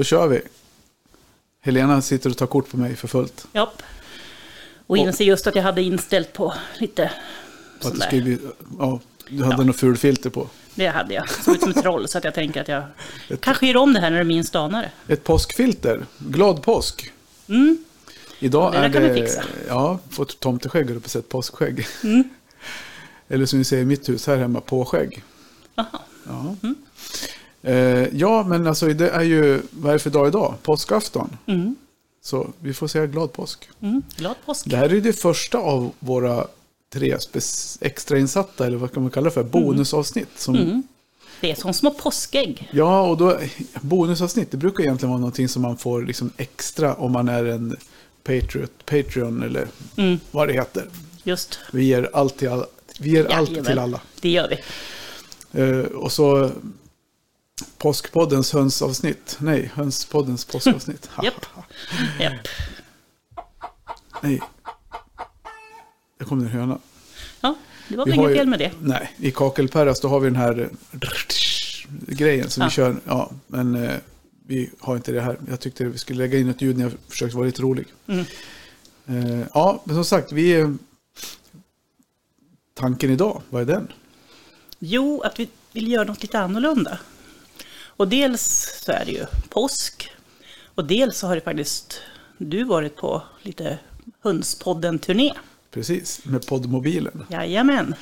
[0.00, 0.40] då kör vi.
[1.60, 3.46] Helena sitter och tar kort på mig för fullt.
[3.52, 3.82] Japp.
[4.86, 7.12] Och inser just att jag hade inställt på lite Att
[7.82, 8.06] det sådär.
[8.06, 8.38] skulle
[8.78, 9.62] ja, du hade Ja.
[9.64, 10.48] något ful filter på.
[10.74, 11.30] Det hade jag.
[11.30, 12.08] Såg ut som ett troll.
[12.08, 12.82] Så att jag tänker att jag
[13.40, 15.12] kanske gör om det här när du minst anar det.
[15.12, 16.06] Ett påskfilter.
[16.18, 17.12] Glad påsk.
[17.48, 17.84] Mm.
[18.38, 19.14] Idag Det är kan vi det...
[19.14, 19.42] fixa.
[19.68, 21.86] Ja, fått tomteskägg och på sett påskskägg.
[22.04, 22.24] Mm.
[23.28, 25.22] Eller som vi säger i mitt hus här hemma, påskägg.
[25.74, 26.00] Aha.
[26.26, 26.56] Ja.
[26.62, 26.74] Mm.
[27.62, 30.54] Eh, ja, men alltså det är ju, vad är det för dag idag?
[30.62, 31.36] Påskafton.
[31.46, 31.76] Mm.
[32.22, 33.68] Så vi får säga glad påsk.
[33.80, 34.02] Mm.
[34.16, 34.66] Glad påsk.
[34.66, 36.46] Det här är det första av våra
[36.92, 37.16] tre
[37.80, 40.28] extrainsatta, eller vad kan man kalla det för, bonusavsnitt.
[40.36, 40.82] Som, Mm.
[41.40, 42.68] Det är som små påskägg.
[42.72, 43.38] Ja, och då,
[43.80, 47.76] bonusavsnitt, det brukar egentligen vara någonting som man får liksom extra om man är en
[48.24, 50.18] Patriot, Patreon eller Mm.
[50.30, 50.84] vad det heter.
[51.24, 51.58] Just.
[51.72, 52.66] Vi ger allt till alla.
[53.00, 53.64] Vi ger allt Jajamän.
[53.70, 54.00] till alla.
[54.20, 54.58] Det gör vi.
[55.62, 56.50] Eh, och så
[57.80, 59.36] Påskpoddens hönsavsnitt.
[59.40, 61.10] Nej, hönspoddens påskavsnitt.
[61.22, 61.46] Japp.
[62.20, 62.48] Japp.
[64.22, 64.40] Nej.
[66.18, 66.78] Det kom en höna.
[67.40, 67.54] Ja,
[67.88, 68.72] det var väl inget fel med det.
[68.82, 70.68] Nej, i Kakelperras då har vi den här eh,
[72.14, 72.66] grejen som Ja.
[72.68, 72.96] vi kör.
[73.04, 73.96] Ja, men eh,
[74.46, 75.38] vi har inte det här.
[75.48, 77.86] Jag tyckte vi skulle lägga in ett ljud när jag försökte vara lite rolig.
[78.06, 78.24] Mm.
[79.06, 80.52] Eh, ja, men som sagt, vi...
[80.60, 80.70] eh,
[82.74, 83.92] Tanken idag, vad är den?
[84.78, 86.98] Jo, att vi vill göra något lite annorlunda.
[88.00, 90.10] Och dels så är det ju påsk.
[90.74, 92.00] Och dels så har det faktiskt
[92.38, 93.78] du varit på lite
[94.20, 95.34] Hönspodden-turné.
[95.70, 97.24] Precis, med poddmobilen.
[97.30, 97.94] Jajamän.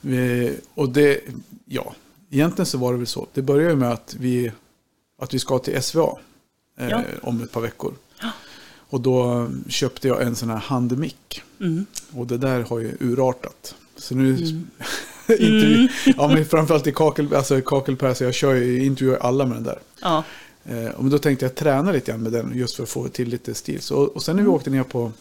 [0.00, 1.20] Vi, och det,
[1.64, 1.94] ja,
[2.30, 3.26] egentligen så var det väl så.
[3.32, 4.52] Det började ju med att vi,
[5.18, 6.18] att vi ska till SVA
[6.78, 7.02] eh, Ja.
[7.22, 7.94] om ett par veckor.
[8.20, 8.30] Ja.
[8.90, 11.42] Och då köpte jag en sån här handmick.
[11.60, 11.86] Mm.
[12.12, 13.74] Och det där har ju urartat.
[13.96, 14.62] Så nu...
[15.38, 17.60] intervju, ja, men framförallt i kakel, alltså
[18.14, 19.78] så jag kör ju, intervjuar alla med den där.
[20.02, 20.24] Ja,
[20.64, 23.28] Eh, och då tänkte jag träna lite grann med den just för att få till
[23.28, 23.80] lite stil.
[23.80, 25.12] Så, och sen när vi åkte ner på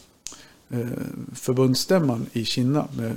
[0.70, 0.88] eh,
[1.36, 3.16] förbundsstämman i Kina med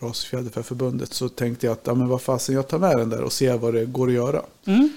[0.00, 3.32] Rasfjäderfäförbundet så tänkte jag att ja, men vad fasen jag tar med den där och
[3.32, 4.42] ser vad det går att göra.
[4.64, 4.88] mm.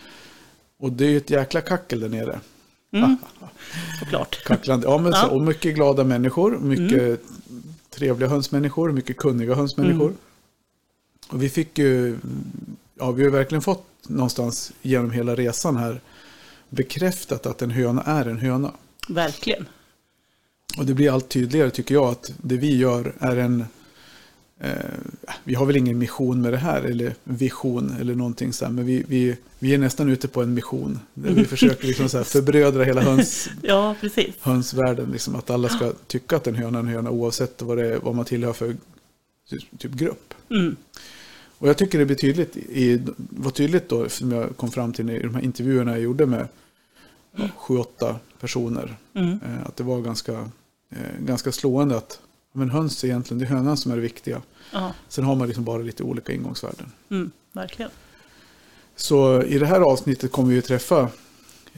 [0.80, 2.40] Och det är ju ett jäkla kackel där nere.
[2.94, 3.18] Mm.
[4.00, 4.44] såklart.
[4.44, 4.88] Kacklande.
[4.88, 5.22] Ja, men Ja.
[5.22, 7.22] Så, och mycket glada människor, mycket
[7.90, 10.06] trevliga hönsmänniskor, mycket kunniga hönsmänniskor.
[10.06, 10.18] Mm.
[11.34, 12.18] Och vi fick ju,
[12.96, 16.02] ja vi har verkligen fått någonstans genom hela resan här
[16.70, 18.72] bekräftat att en höna är en höna.
[19.10, 19.66] Verkligen.
[20.78, 23.66] Och det blir allt tydligare tycker jag att det vi gör är en...
[24.60, 24.72] Eh,
[25.44, 28.86] vi har väl ingen mission med det här eller vision eller någonting så här, men
[28.86, 31.00] vi, vi, vi är nästan ute på en mission.
[31.14, 34.36] Där vi försöker liksom så här förbrödra hela höns, Ja, precis.
[34.42, 35.12] hönsvärlden.
[35.12, 38.00] Liksom, att alla ska tycka att en höna är en höna oavsett vad, det är,
[38.00, 38.76] vad man tillhör för
[39.78, 40.34] typ grupp.
[40.50, 40.76] Mm.
[41.64, 45.10] Och jag tycker det blir tydligt, i, var tydligt då som jag kom fram till
[45.10, 46.48] i de här intervjuerna jag gjorde med
[47.36, 48.96] ja, sju, åtta personer.
[49.14, 49.40] Mm.
[49.46, 50.34] Eh, Att det var ganska,
[50.90, 52.20] eh, ganska slående att
[52.52, 54.42] men höns är egentligen det är hönan som är det viktiga.
[54.74, 56.92] Ja, Sen har man liksom bara lite olika ingångsvärden.
[57.10, 57.32] mm.
[57.52, 57.92] verkligen.
[58.96, 61.02] Så i det här avsnittet kommer vi ju träffa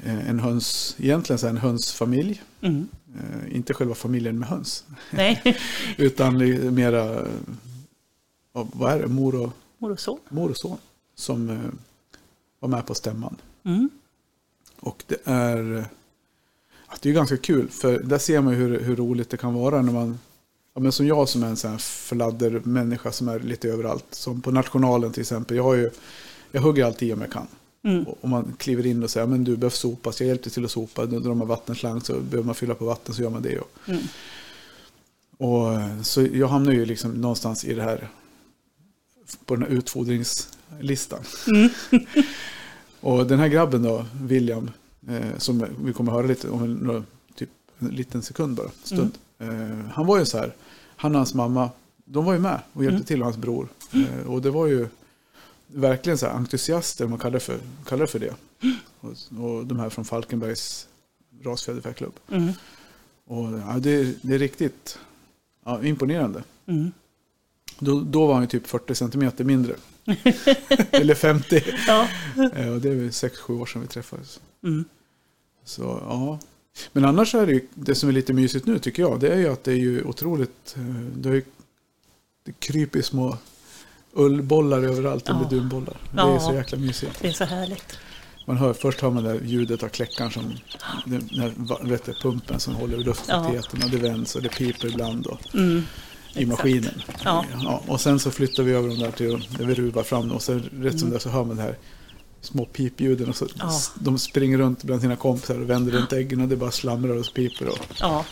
[0.03, 2.41] eh, en höns, egentligen så en hönsfamilj.
[2.61, 2.87] Mm.
[3.51, 4.83] Inte själva familjen med höns.
[5.11, 5.57] Nej,
[5.97, 6.37] Utan
[6.75, 7.27] mera,
[8.51, 10.19] vad är det, mor och, mor och son.
[10.29, 10.77] mor och son.
[11.15, 11.57] Som eh,
[12.59, 13.35] var med på stämman.
[13.63, 13.89] Mm.
[14.79, 15.85] Och det är,
[17.01, 17.69] det är ganska kul.
[17.69, 20.19] För där ser man hur, hur roligt det kan vara när man,
[20.73, 24.05] ja, men som jag som är en sån här fladdermänniska som är lite överallt.
[24.11, 25.57] Som på nationalen till exempel.
[25.57, 25.89] Jag, har ju,
[26.51, 27.47] jag hugger alltid i om jag kan.
[27.83, 28.03] Mm.
[28.03, 30.71] Och om man kliver in och säger, men du behöver sopas, jag hjälpte till att
[30.71, 31.05] sopa.
[31.05, 33.59] Då drar man vattenslang så behöver man fylla på vatten så gör man det.
[33.59, 34.01] Och, Mm.
[35.37, 38.07] och så jag hamnar ju liksom någonstans i det här,
[39.45, 41.19] på den här utfodringslistan.
[41.47, 41.69] Mm.
[43.01, 44.71] Och den här grabben då, William,
[45.09, 47.03] eh, som vi kommer höra lite om några-
[47.35, 47.49] typ
[47.79, 49.11] en liten sekund bara, stund.
[49.39, 50.53] Eh, han var ju så här,
[50.95, 51.69] han och hans mamma,
[52.05, 53.05] de var ju med och hjälpte Mm.
[53.05, 53.67] till och hans bror.
[53.93, 54.87] Eh, och det var ju
[55.67, 58.33] verkligen så här entusiaster, man kallar det för, kallar det, för det.
[58.99, 59.09] Och,
[59.45, 60.87] och de här från Falkenbergs
[61.43, 62.13] rasfjäderfäklubb.
[62.31, 62.51] Mm.
[63.25, 64.99] Och ja, det, det är riktigt
[65.65, 66.43] ja, imponerande.
[67.79, 69.75] Då, då var han ju typ 40 centimeter mindre.
[70.91, 71.63] Eller 50.
[71.87, 72.07] Ja.
[72.55, 74.39] Eh, Och det är väl 6-7 år sedan vi träffades.
[74.63, 74.85] Mm.
[75.65, 76.39] Så ja.
[76.93, 79.37] Men annars är det ju, det som är lite mysigt nu tycker jag, det är
[79.37, 80.83] ju att det är ju otroligt, eh,
[81.15, 81.43] det, har ju,
[82.45, 83.37] det kryper små
[84.13, 85.47] ullbollar överallt, eller Ja.
[85.49, 85.97] dunbollar.
[86.13, 86.39] Det är Ja.
[86.39, 87.19] så jäkla mysigt.
[87.21, 87.97] Det är så härligt.
[88.47, 90.53] Man hör, först hör man det ljudet av kläckaren som,
[91.05, 95.27] den va- vet du, pumpen som håller luftfuktigheten och det vänds och det piper ibland
[95.27, 95.83] och, Mm.
[96.35, 97.01] I maskinen.
[97.23, 97.45] Ja.
[97.63, 100.41] Ja, och sen så flyttar vi över dem där till där vi ruvar fram och
[100.41, 101.75] sen rätt som det är så hör man det här
[102.41, 103.71] små pipljuden och så Ja.
[103.99, 107.33] de springer runt bland sina kompisar och vänder runt äggen och det bara slamrar och
[107.33, 107.67] piper.
[107.67, 108.25] Och, Ja.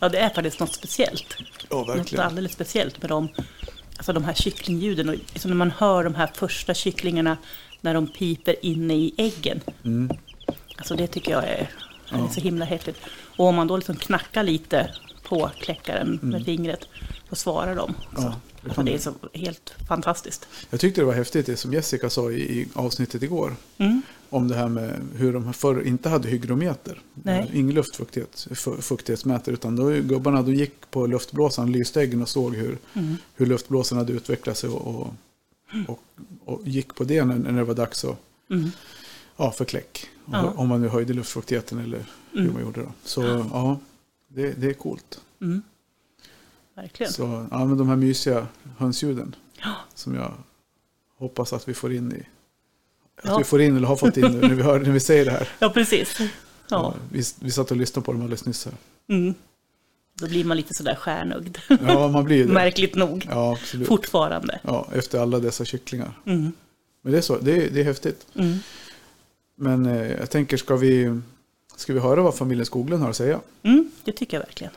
[0.00, 1.36] ja, det är faktiskt något speciellt.
[1.70, 2.24] ja, Något verkligen.
[2.26, 3.28] alldeles speciellt med dem.
[3.96, 5.08] Alltså de här kycklingljuden.
[5.08, 7.36] Och liksom när man hör de här första kycklingarna
[7.80, 9.60] när de piper inne i äggen.
[9.84, 10.10] Mm.
[10.76, 11.68] Alltså det tycker jag är, är
[12.10, 12.28] Ja.
[12.34, 12.96] så himla häftigt.
[13.36, 16.88] Och om man då liksom knackar lite på kläckaren med fingret
[17.32, 17.94] så svarar de.
[18.14, 18.20] Så.
[18.20, 18.32] Mm.
[18.32, 20.48] Ja, det alltså det är så helt fantastiskt.
[20.70, 23.56] Jag tyckte det var häftigt det som Jessica sa i, i avsnittet igår.
[23.78, 24.02] Mm.
[24.30, 27.00] Om det här med hur de förr inte hade hygrometer.
[27.14, 27.50] Nej.
[27.54, 29.54] Ingen luftfuktighet, fu- fuktighetsmätare.
[29.54, 33.16] Utan då gubbarna då gick på luftblåsaren, lyste äggen och såg hur, Mm.
[33.34, 34.70] hur luftblåsaren hade utvecklat sig.
[34.70, 35.14] Och, och,
[35.88, 36.00] och,
[36.44, 38.16] och gick på det när, när det var dags att,
[38.50, 38.70] Mm.
[39.36, 40.06] ja, för kläck.
[40.32, 40.52] Ja.
[40.56, 42.52] Om man nu höjde luftfuktigheten eller hur Mm.
[42.52, 42.92] man gjorde då.
[43.04, 43.80] Så ja,
[44.28, 45.20] det, det är coolt.
[45.40, 45.62] Mm.
[46.74, 47.12] Verkligen.
[47.12, 48.46] Så ja, men de här mysiga
[48.78, 49.74] hönsljuden Ja.
[49.94, 50.32] som jag
[51.18, 52.22] hoppas att vi får in i.
[53.16, 53.38] Att Ja.
[53.38, 55.30] vi får in eller har fått in nu när vi, hör, när vi säger det
[55.30, 55.48] här.
[55.58, 56.18] Ja, precis.
[56.68, 56.94] Ja.
[57.12, 58.74] Vi, vi satt och lyssnade på dem alldeles nyss här.
[59.08, 59.34] Mm.
[60.20, 61.58] Då blir man lite sådär stjärnögd.
[61.68, 62.52] Ja, man blir det.
[62.52, 63.26] Märkligt nog.
[63.30, 63.88] Ja, absolut.
[63.88, 64.60] Fortfarande.
[64.64, 66.18] Ja, efter alla dessa kycklingar.
[66.26, 66.52] Mm.
[67.02, 68.26] Men det är så, det är, det är häftigt.
[68.34, 68.58] Mm.
[69.56, 71.20] Men eh, jag tänker, ska vi,
[71.76, 73.40] ska vi höra vad familjen Skoglund har att säga?
[73.62, 74.72] Mm, det tycker jag verkligen.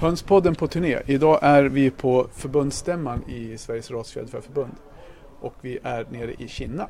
[0.00, 0.98] Hönspodden på turné.
[1.06, 4.72] Idag är vi på förbundsstämman i Sveriges rasfjäderfäförbund.
[5.40, 6.88] Och vi är nere i Kinna.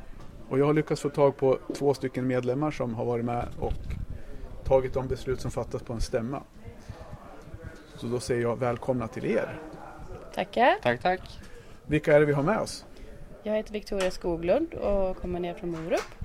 [0.49, 3.73] Och jag har lyckats få tag på två stycken medlemmar som har varit med och
[4.63, 6.43] tagit de beslut som fattas på en stämma.
[7.95, 9.59] Så då säger jag välkomna till er.
[10.35, 10.75] Tackar.
[10.81, 11.39] Tack, tack.
[11.85, 12.85] Vilka är det vi har med oss?
[13.43, 16.15] Jag heter Victoria Skoglund och kommer ner från Morup.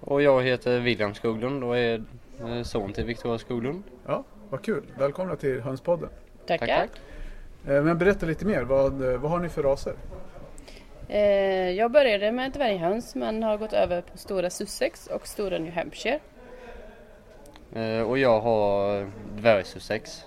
[0.00, 2.04] Och jag heter William Skoglund och är
[2.40, 3.82] eh, son till Victoria Skoglund.
[4.06, 4.82] Ja, vad kul.
[4.98, 6.08] Välkomna till Hönspodden.
[6.46, 6.66] Tackar.
[6.66, 7.00] Tack, tack.
[7.74, 8.62] Eh, Men berätta lite mer.
[8.62, 9.94] Vad, eh, vad har ni för raser?
[11.08, 11.20] Eh,
[11.70, 16.20] jag började med dvärghöns men har gått över på stora Sussex och stora New Hampshire.
[18.06, 20.24] Och jag har dvärgsussex.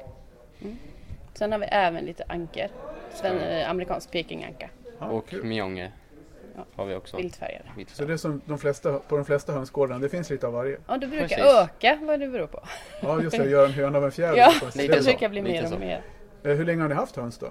[1.34, 2.70] Sen har vi även lite anker.
[3.14, 4.70] Sven, eh, amerikansk pekinganka.
[5.00, 5.44] Ja, och kul.
[5.44, 5.92] mjånge
[6.56, 6.66] Ja.
[6.76, 7.18] har vi också.
[7.18, 7.66] Vildfärgade.
[7.88, 10.78] Så det är som de flesta, på de flesta hönsgårdarna, det finns lite av varje.
[10.88, 11.46] Ja, det brukar Precis.
[11.46, 12.64] öka vad det beror på.
[13.02, 13.50] Ja, just det.
[13.50, 14.38] Göra en höna av en fjäder.
[14.38, 15.74] Ja, det brukar bli lite mer så.
[15.74, 16.02] och mer.
[16.44, 17.48] Eh, Hur länge har ni haft höns då?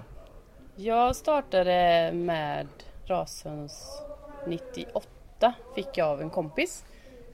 [0.77, 2.67] Jag startade med
[3.07, 4.03] rashöns
[4.47, 5.55] 98.
[5.75, 6.85] Fick jag av en kompis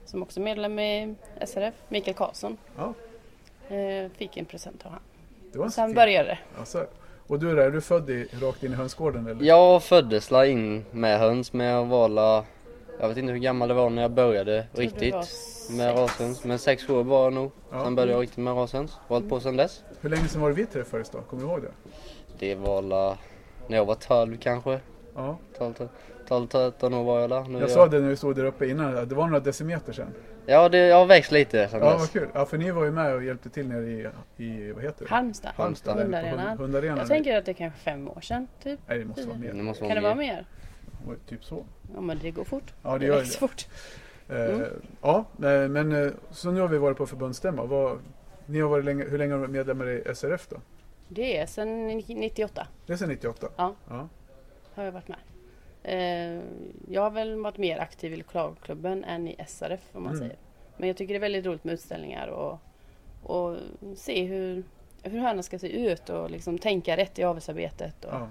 [0.05, 1.15] som också är medlem i
[1.45, 2.57] SRF, Mikael Karlsson.
[2.77, 2.93] Ja,
[3.75, 4.93] Eh, Fick en present av
[5.63, 6.39] Och sen började det.
[6.59, 6.87] Alltså,
[7.27, 9.45] och du där, är du född i, rakt in i hönsgården eller?
[9.45, 12.45] Jag föddes la in med höns men jag var la,
[12.99, 15.15] jag vet inte hur gammal det var när jag började du riktigt
[15.71, 16.43] med rashöns.
[16.43, 17.51] Men sex år var jag nog.
[17.71, 17.83] Ja.
[17.83, 18.91] Sen började jag riktigt med rashöns.
[18.91, 19.83] Har hållit på sedan dess.
[20.01, 21.21] Hur länge sedan var det vi träffades då?
[21.21, 21.71] Kommer du ihåg det?
[22.39, 23.17] Det var la,
[23.67, 24.79] när jag var 12 kanske.
[25.15, 25.37] Ja.
[25.57, 25.73] 12,
[26.27, 27.43] 12 13 år var jag där.
[27.43, 29.93] Nu är Jag sa det när vi stod där uppe innan, det var några decimeter
[29.93, 30.13] sedan.
[30.49, 31.99] Ja, det, jag har växt lite sedan Ja, dess.
[32.01, 32.27] vad kul.
[32.33, 35.09] Ja, för ni var ju med och hjälpte till nere i, i vad heter det?
[35.11, 35.51] Halmstad.
[35.55, 35.97] Halmstad.
[35.97, 36.39] Hundarenan.
[36.47, 36.97] hund- Hundarenan.
[36.97, 38.79] Jag tänker att det är kanske fem år sedan, typ.
[38.87, 39.53] Nej, det måste vara mer.
[39.53, 40.15] Det måste vara Kan det mer.
[40.15, 40.45] vara mer?
[41.07, 41.65] Oj, Typ så.
[41.95, 42.73] Ja, men det går fort.
[42.83, 43.47] Ja, det Det gör växer det.
[43.47, 43.67] fort.
[44.29, 44.67] Eh,
[45.01, 47.65] Ja, eh, men eh, så nu har vi varit på förbundsstämma.
[47.65, 47.99] Vad,
[48.45, 50.55] ni har varit länge, hur länge har ni varit medlemmar i SRF då?
[51.07, 53.47] Det är sedan 98 Det är sedan 98?
[53.57, 53.75] Ja.
[53.89, 54.07] ja.
[54.75, 55.17] har jag varit med.
[55.87, 56.41] Eh,
[56.89, 60.19] Jag har väl varit mer aktiv i lokalklubben än i SRF om man Mm.
[60.27, 60.35] säger.
[60.77, 62.59] Men jag tycker det är väldigt roligt med utställningar och,
[63.23, 63.57] och
[63.95, 64.63] se hur,
[65.03, 68.27] hur hönan ska se ut och liksom tänka rätt i avelsarbetet och, ja.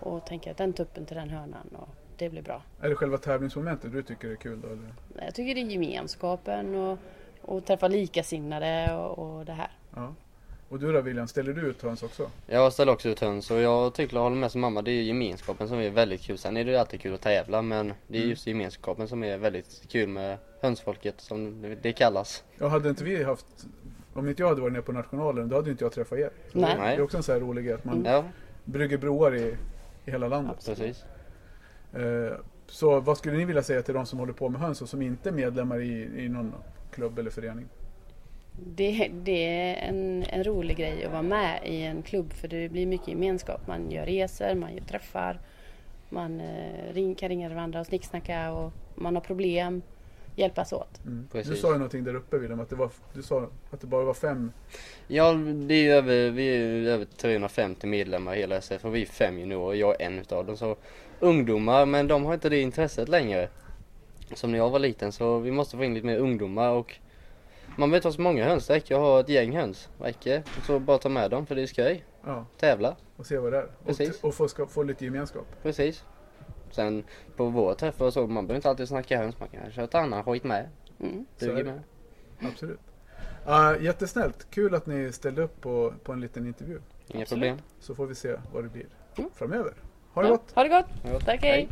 [0.00, 2.62] och tänka att den tuppen till den hönan och det blir bra.
[2.80, 4.66] Är det själva tävlingsmomentet du tycker är kul då?
[4.68, 4.94] Eller?
[5.26, 6.98] Jag tycker det är gemenskapen och,
[7.42, 9.70] och träffa likasinnade och, och det här.
[9.94, 10.14] Ja.
[10.74, 12.30] Och du då William, ställer du ut höns också?
[12.46, 14.82] Jag ställer också ut höns och jag tycker jag håller med som mamma.
[14.82, 16.38] Det är gemenskapen som är väldigt kul.
[16.38, 18.30] Sen är det ju alltid kul att tävla men det är Mm.
[18.30, 22.44] just gemenskapen som är väldigt kul med hönsfolket som det- kallas.
[22.58, 23.46] Ja, hade inte vi haft,
[24.14, 26.30] om inte jag hade varit nere på nationalen, då hade inte jag träffat er.
[26.52, 26.76] Så Nej.
[26.78, 28.24] Det är också en sån här rolig grej att man Ja,
[28.64, 29.54] brygger broar i,
[30.04, 30.56] i hela landet.
[30.66, 31.04] precis.
[31.92, 32.32] Eh,
[32.66, 35.02] Så vad skulle ni vilja säga till de som håller på med höns och som
[35.02, 36.54] inte är medlemmar i, i någon
[36.90, 37.64] klubb eller förening?
[38.56, 42.68] Det, det är en, en rolig grej att vara med i en klubb för det
[42.68, 43.66] blir mycket gemenskap.
[43.66, 45.40] Man gör resor, man gör träffar,
[46.08, 49.82] man eh, ring, kan ringa varandra och snicksnacka och man har problem,
[50.36, 51.00] hjälpas åt.
[51.06, 51.28] Mm.
[51.32, 54.04] Du sa ju någonting där uppe William, att det var, du sa att det bara
[54.04, 54.52] var fem.
[55.06, 55.32] Ja,
[55.66, 59.38] det är över, vi är över 350 medlemmar i hela SF och vi är fem
[59.38, 60.56] juniorer och jag är en utav dem.
[60.56, 60.76] Så
[61.20, 63.48] ungdomar, men de har inte det intresset längre.
[64.34, 66.98] som när jag var liten så vi måste få in lite mer ungdomar och
[67.76, 70.42] man behöver inte ha så många höns, det räcker att ha ett gäng höns, räcker.
[70.58, 73.52] Och så bara ta med dem för det är skoj, Ja, tävla, och se vad
[73.52, 73.68] det är.
[73.86, 74.18] Precis.
[74.22, 75.46] Och, och få, ska, få lite gemenskap.
[75.62, 76.04] precis.
[76.70, 77.04] Sen
[77.36, 79.94] på våra träffar och så, man behöver inte alltid snacka höns, man kan köra ett
[79.94, 80.68] annat skit med.
[81.00, 81.26] Mm.
[81.38, 81.64] Duger det.
[81.64, 81.82] med.
[82.52, 82.80] Absolut.
[83.48, 84.46] Uh, jättesnällt.
[84.50, 86.80] Kul att ni ställde upp på, på en liten intervju.
[87.08, 87.28] Inga Absolut.
[87.42, 87.58] problem.
[87.80, 88.86] Så får vi se vad det blir
[89.18, 89.30] Mm.
[89.34, 89.72] framöver.
[90.14, 90.52] Ha det Ja, gott!
[90.54, 91.24] Ha det gott!
[91.24, 91.68] Tack, hej.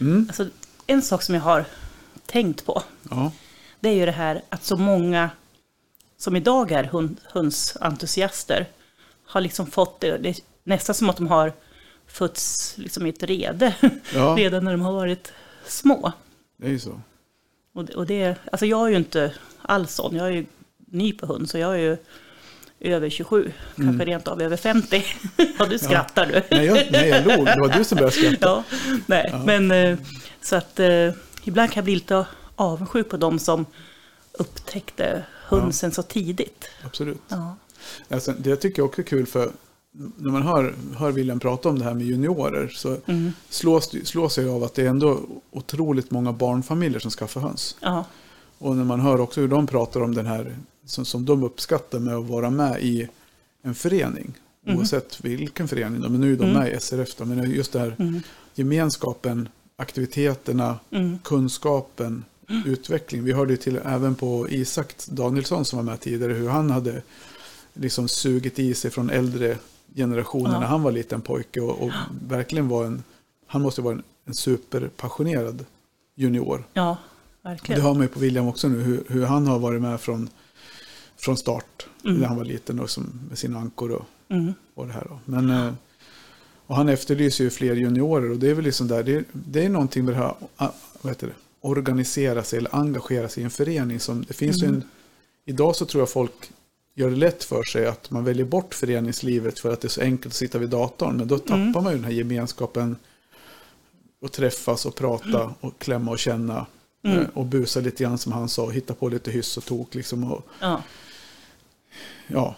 [0.00, 0.24] Mm.
[0.28, 0.46] Alltså,
[0.86, 1.64] en sak som jag har
[2.26, 3.32] tänkt på, Ja.
[3.80, 5.30] det är ju det här att så många
[6.16, 8.66] som idag är hund, hundsentusiaster
[9.26, 11.52] har liksom fått det, det är nästan som att de har
[12.06, 13.74] fötts liksom i ett rede
[14.14, 15.32] ja, redan när de har varit
[15.66, 16.12] små.
[16.56, 17.00] det är ju så.
[17.74, 21.12] Och, det- och det, alltså jag är ju inte alls sån, jag är ju ny
[21.12, 21.96] på hund, så jag är ju
[22.80, 25.04] över 27, kanske rent av över 50.
[25.58, 26.56] ja, du skrattar du.
[26.56, 27.46] Nej jag, nej, jag log.
[27.46, 28.36] Det var du som började skratta.
[28.46, 28.64] ja,
[29.06, 29.98] nej, men eh,
[30.42, 31.12] så att eh,
[31.44, 33.66] ibland kan jag bli lite avundsjuk på de som
[34.32, 36.68] upptäckte hönsen så tidigt.
[36.84, 37.20] Absolut.
[37.28, 37.56] Ja.
[38.10, 39.50] Alltså, det tycker jag också är kul för
[40.16, 43.32] när man hör, hör William prata om det här med juniorer så Mm.
[43.50, 47.76] slås, slås jag av att det är ändå otroligt många barnfamiljer som skaffar höns.
[47.80, 48.04] Ja,
[48.58, 51.98] Och när man hör också hur de pratar om den här som, som de uppskattar
[51.98, 53.08] med att vara med i
[53.62, 54.34] en förening.
[54.66, 57.14] Oavsett vilken förening, men nu är de med i SRF.
[57.16, 58.20] Då, men just det här
[58.54, 60.78] gemenskapen, aktiviteterna,
[61.22, 62.24] kunskapen,
[62.66, 63.24] utveckling.
[63.24, 67.02] Vi hörde ju till även på Isak Danielsson som var med tidigare hur han hade
[67.74, 69.58] liksom sugit i sig från äldre
[69.94, 70.60] generationer Ja.
[70.60, 71.90] när han var liten pojke och, och
[72.28, 73.02] verkligen var en,
[73.46, 75.64] han måste vara en, en superpassionerad
[76.14, 76.64] junior.
[76.72, 76.96] ja Och
[77.42, 77.80] det verkligen.
[77.80, 80.28] har man ju på William också nu, hur, hur han har varit med från,
[81.16, 81.86] från start.
[82.02, 84.54] När han var liten och som, med sina ankor och, Mm.
[84.74, 85.06] och det här.
[85.08, 85.18] Då.
[85.24, 85.72] Men, eh,
[86.66, 89.68] och han efterlyser ju fler juniorer och det är väl liksom där, det, det är
[89.68, 90.68] någonting med det här, ah,
[91.02, 94.00] vad heter det, organisera sig eller engagera sig i en förening.
[94.00, 94.82] Som, det finns ju en,
[95.44, 96.50] idag så tror jag folk
[96.94, 100.00] gör det lätt för sig att man väljer bort föreningslivet för att det är så
[100.00, 101.16] enkelt att sitta vid datorn.
[101.16, 102.96] Men då tappar man ju den här gemenskapen
[104.22, 106.66] och träffas och prata och klämma och känna.
[107.04, 107.18] Mm.
[107.18, 109.94] eh, Och busa lite grann som han sa, och hitta på lite hyss och tok.
[109.94, 110.82] Liksom, och, Ja,
[112.26, 112.56] ja,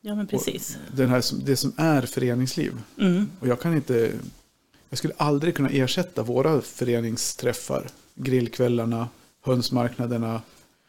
[0.00, 0.78] ja, men precis.
[0.96, 2.72] den här, det som är föreningsliv.
[2.98, 3.30] Mm.
[3.40, 4.12] Och jag kan inte,
[4.88, 7.86] jag skulle aldrig kunna ersätta våra föreningsträffar.
[8.14, 9.08] Grillkvällarna,
[9.44, 10.42] hönsmarknaderna,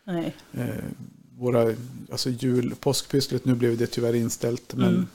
[0.03, 0.35] Nej.
[0.53, 0.67] eh,
[1.37, 1.75] våra,
[2.11, 4.73] alltså jul, påskpysslet, nu blev det tyvärr inställt.
[4.73, 5.07] Men Mm.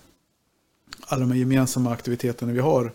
[1.01, 2.93] alla de här gemensamma aktiviteterna vi har,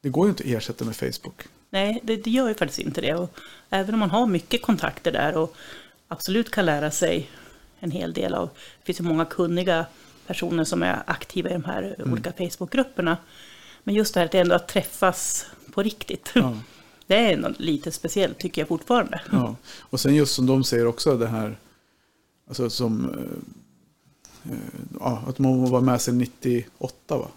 [0.00, 1.42] det går ju inte att ersätta med Facebook.
[1.70, 3.14] Nej, det, det gör ju faktiskt inte det.
[3.14, 3.34] Och
[3.70, 5.54] även om man har mycket kontakter där och
[6.08, 7.30] absolut kan lära sig
[7.80, 8.46] en hel del av,
[8.78, 9.86] det finns ju många kunniga
[10.26, 13.16] personer som är aktiva i de här olika Facebookgrupperna.
[13.84, 16.56] Men just det här att ändå att träffas på riktigt, Ja.
[17.06, 19.20] det är lite speciellt tycker jag fortfarande.
[19.32, 19.56] Ja.
[19.80, 21.58] Och sen just som de säger också det här,
[22.48, 23.04] alltså som,
[24.44, 24.58] eh, eh,
[25.00, 27.28] ja, att man var med sedan 98 va?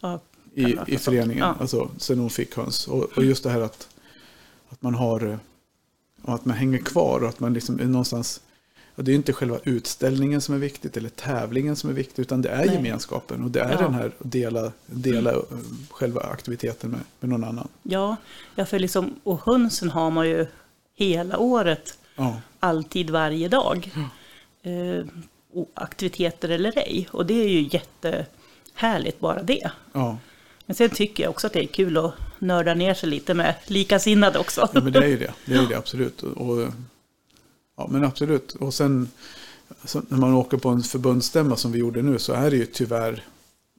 [0.00, 0.20] Ja,
[0.54, 1.44] i, i föreningen.
[1.44, 1.56] Ja.
[1.60, 2.88] Alltså, sen hon fick höns.
[2.88, 3.88] Och, och just det här att,
[4.68, 5.38] att man har eh,
[6.24, 8.40] att man hänger kvar och att man liksom någonstans
[8.96, 12.42] ja, det är inte själva utställningen som är viktigt eller tävlingen som är viktigt utan
[12.42, 12.74] det är Nej.
[12.74, 13.78] gemenskapen och det är Ja.
[13.78, 15.38] den här att dela, dela eh,
[15.90, 17.68] själva aktiviteten med, med någon annan.
[17.82, 18.16] ja,
[18.54, 20.46] ja, för liksom, och hönsen har man ju
[20.94, 23.90] hela året, Ja, alltid varje dag.
[24.62, 25.04] Eh,
[25.54, 27.08] och aktiviteter eller ej.
[27.10, 29.70] Och det är ju jättehärligt bara det.
[29.92, 30.18] ja.
[30.66, 33.54] Men sen tycker jag också att det är kul att nörda ner sig lite med
[33.66, 34.68] likasinnade också.
[34.74, 35.32] ja men det är ju det.
[35.44, 36.22] Det är ju det absolut.
[36.22, 36.68] Och, och,
[37.82, 38.52] ja men absolut.
[38.54, 39.08] Och sen
[39.84, 42.66] så när man åker på en förbundsstämma som vi gjorde nu så är det ju
[42.66, 43.24] tyvärr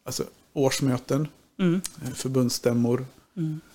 [0.06, 1.28] alltså, årsmöten,
[1.60, 1.82] Mm.
[2.06, 3.06] eh, förbundsstämmor.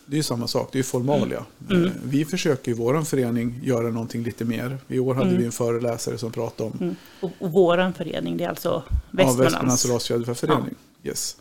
[0.06, 1.44] Det är ju samma sak, det är ju formalia.
[1.70, 1.84] Mm.
[1.84, 4.78] Eh, Vi försöker i vår förening göra någonting lite mer.
[4.88, 6.96] I år hade vi en föreläsare som pratade om Mm.
[7.20, 9.40] Och, och våran förening, det är alltså ja, Västmanlands.
[9.40, 10.74] Västmanlands rasfjäderfäförening.
[11.04, 11.36] Yes.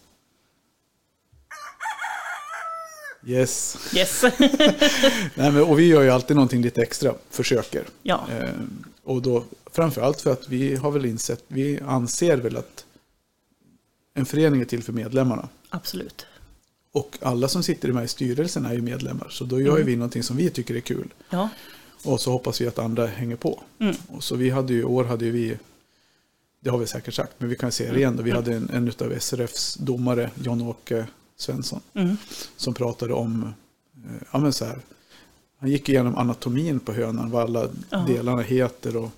[3.27, 3.77] Yes.
[3.96, 4.24] Yes.
[5.36, 7.84] Nej, men, och vi gör ju alltid någonting lite extra, försöker.
[8.03, 8.50] ja, Eh,
[9.03, 12.86] och då framförallt för att vi har väl insett, vi anser väl att
[14.13, 15.50] en förening är till för medlemmarna.
[15.69, 16.25] absolut.
[16.91, 19.27] Och alla som sitter med i styrelsen är ju medlemmar.
[19.29, 19.86] Så då gör Mm.
[19.86, 21.13] vi någonting som vi tycker är kul.
[21.29, 21.50] Ja,
[22.03, 23.63] Och så hoppas vi att andra hänger på.
[23.79, 23.96] Mm.
[24.07, 25.57] Och så vi hade ju, i år hade ju vi,
[26.60, 28.15] det har vi säkert sagt, men vi kan säga det igen.
[28.15, 28.24] Då.
[28.24, 31.05] Vi hade en, en av SRFs domare, John-Åke
[31.38, 32.17] Svensson, mm.
[32.58, 33.53] som pratade om,
[34.06, 34.79] eh, ja men så här,
[35.60, 37.98] han gick igenom anatomin på hönan, vad alla Ja.
[38.08, 38.98] delarna heter.
[38.98, 39.10] Och,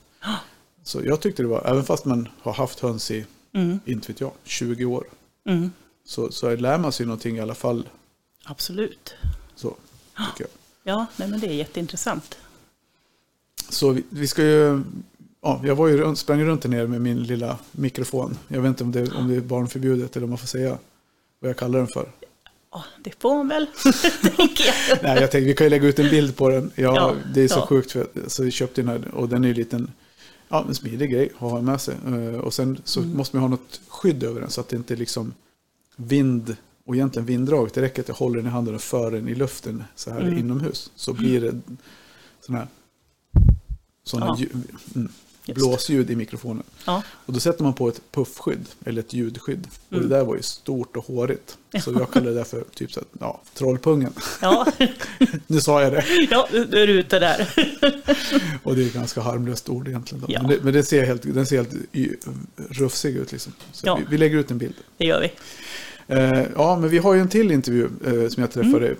[0.83, 3.79] så jag tyckte det var, även fast man har haft höns i Mm.
[3.85, 5.03] inte vet jag, 20 år.
[5.45, 5.71] Mm.
[6.05, 7.89] Så, så lär man sig någonting i alla fall.
[8.45, 9.13] Absolut.
[9.55, 10.49] Så, tycker jag.
[10.83, 12.37] Ja, nej, men det är jätteintressant.
[13.69, 14.81] Så vi, vi ska ju...
[15.41, 18.37] Ja, jag var ju sprang runt där nere med min lilla mikrofon.
[18.47, 20.77] Jag vet inte om det, om det är barnförbjudet eller om man får säga
[21.39, 22.09] vad jag kallar den för.
[22.71, 23.67] Ja, det får man väl,
[24.37, 24.97] tänker jag.
[25.03, 26.71] Nej, jag tänkte vi kan ju lägga ut en bild på den.
[26.75, 27.65] Ja, Ja, det är så ja.
[27.67, 27.91] sjukt.
[27.91, 29.91] För, så vi köpte den här och den är ju liten,
[30.49, 31.95] ja, en smidig grej att ha med sig.
[32.07, 33.17] Eh, Och sen så Mm.
[33.17, 35.33] måste man ha något skydd över den så att det inte liksom
[35.95, 36.55] vind
[36.85, 37.73] och egentligen vinddraget.
[37.73, 40.21] Det räcker att jag håller den i handen och för den i luften så här
[40.21, 40.37] Mm.
[40.37, 40.91] inomhus.
[40.95, 41.59] Så blir det
[42.41, 42.67] sådana här,
[44.03, 44.37] såna Ja.
[44.39, 44.63] ljud,
[44.95, 45.11] mm,
[45.45, 45.57] Just.
[45.59, 46.63] blåsljud i mikrofonen.
[46.85, 49.67] Ja, Och då sätter man på ett puffskydd eller ett ljudskydd.
[49.89, 50.09] Och Mm.
[50.09, 51.57] det där var ju stort och hårigt.
[51.83, 54.13] Så jag kallar det där för typ så att, ja, trollpungen.
[54.41, 54.67] ja,
[55.47, 56.05] Nu sa jag det.
[56.31, 57.53] ja du är ute där.
[58.63, 60.25] Och det är ett ganska harmlöst ord egentligen.
[60.27, 60.41] Ja.
[60.41, 61.73] Men, det, men det ser helt, den ser helt
[62.69, 63.53] rufsig ut liksom.
[63.71, 63.95] Så Ja.
[63.95, 64.75] vi, vi lägger ut en bild.
[64.97, 65.31] Det gör vi.
[66.15, 68.97] Eh, ja, men vi har ju en till intervju eh, som jag träffade Mm.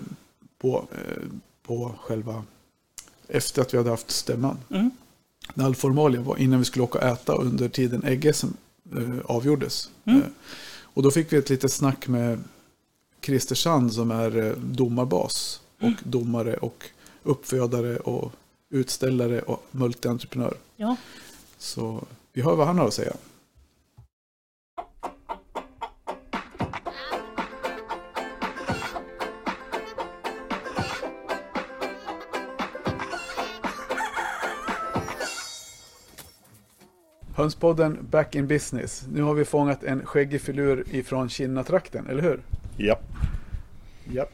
[0.62, 1.24] på, eh,
[1.68, 2.44] på själva,
[3.28, 4.58] efter att vi hade haft stämman.
[4.70, 4.92] Mm.
[5.54, 8.48] När all formalia var innan vi skulle åka och äta under tiden ägg-SM
[8.98, 9.90] eh, avgjordes.
[10.06, 10.20] Mm.
[10.22, 10.28] Eh,
[10.82, 12.44] och då fick vi ett litet snack med
[13.22, 15.96] Christer Sand som är eh, domarbas och Mm.
[16.04, 16.84] domare och
[17.24, 18.32] uppfödare och
[18.70, 20.54] utställare och multientreprenör.
[20.76, 20.96] Ja,
[21.58, 22.04] Så
[22.34, 23.14] vi hör vad han har att säga.
[37.40, 39.06] Hönspodden Back in Business.
[39.12, 42.40] Nu har vi fångat en skäggig filur ifrån Kinna-trakten, eller hur?
[42.78, 43.00] Ja.
[44.14, 44.26] Ja.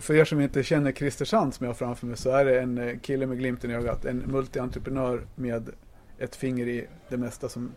[0.00, 2.60] För er som inte känner Christer Sand som jag har framför mig så är det
[2.60, 4.04] en eh, kille med glimten i ögat.
[4.04, 5.70] En multientreprenör med
[6.18, 7.72] ett finger i det mesta som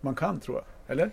[0.00, 0.92] man kan tror jag.
[0.92, 1.10] Eller?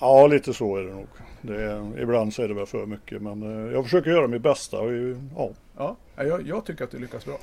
[0.00, 1.08] ja, lite så är det nog.
[1.42, 4.42] Det är, ibland så är det väl för mycket men eh, jag försöker göra mitt
[4.42, 4.78] bästa.
[4.78, 4.92] Och,
[5.36, 5.52] ja.
[5.76, 7.38] Ja, jag, jag tycker att du lyckas bra.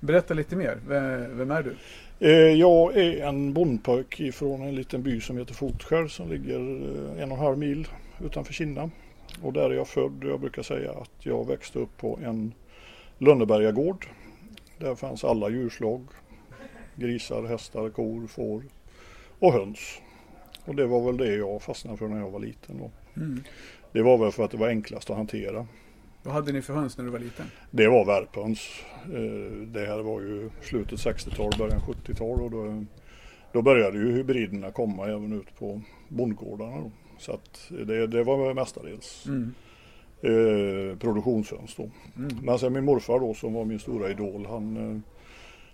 [0.00, 0.78] Berätta lite mer.
[0.88, 1.76] Vem, vem är du?
[2.24, 7.22] Eh, Jag är en bondpojk ifrån en liten by som heter Fotskär som ligger eh,
[7.22, 7.88] en och en halv mil
[8.24, 8.90] utanför Kinna.
[9.42, 12.52] Och där är jag född jag brukar säga att jag växte upp på en
[13.18, 14.06] Lönnebergagård.
[14.78, 16.06] Där fanns alla djurslag.
[16.96, 18.62] Grisar, hästar, kor, får
[19.38, 20.00] och höns.
[20.64, 22.78] Och det var väl det jag fastnade för när jag var liten.
[22.78, 22.90] Då.
[23.20, 23.44] Mm.
[23.92, 25.66] Det var väl för att det var enklast att hantera.
[26.24, 27.46] Vad hade ni för höns när du var liten?
[27.70, 28.60] Det var värphöns.
[29.04, 32.84] Eh, Det här var ju slutet 60-tal, början 70-tal och då,
[33.52, 36.76] då började ju hybriderna komma även ut på bondgårdarna.
[36.76, 36.90] Då.
[37.18, 39.54] Så att det, det var mestadels Mm.
[40.22, 41.90] eh, produktionshöns då.
[42.16, 42.36] Mm.
[42.42, 45.00] Men sen min morfar då som var min stora idol, han, eh,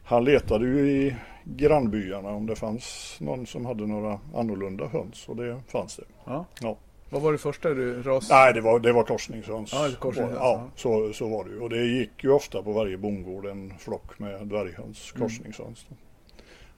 [0.05, 5.37] han letade ju i grannbyarna om det fanns någon som hade några annorlunda höns och
[5.37, 6.05] det fanns det.
[6.25, 6.45] Ja.
[6.61, 6.77] Ja.
[7.11, 8.31] Vad var det första du ras?
[8.31, 9.73] Nej, det var, det var korsningshöns.
[9.73, 10.71] Ja, korsningshöns, Ja, ja.
[10.77, 11.61] så, så var det ju.
[11.61, 15.29] Och det gick ju ofta på varje bondgård en flock med dvärghöns, Mm.
[15.29, 15.87] korsningshöns.
[15.89, 15.95] då.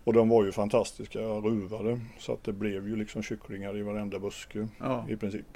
[0.04, 2.00] Och de var ju fantastiska ruvade.
[2.18, 5.46] Så att det blev ju liksom kycklingar i varenda buske Ja, i princip.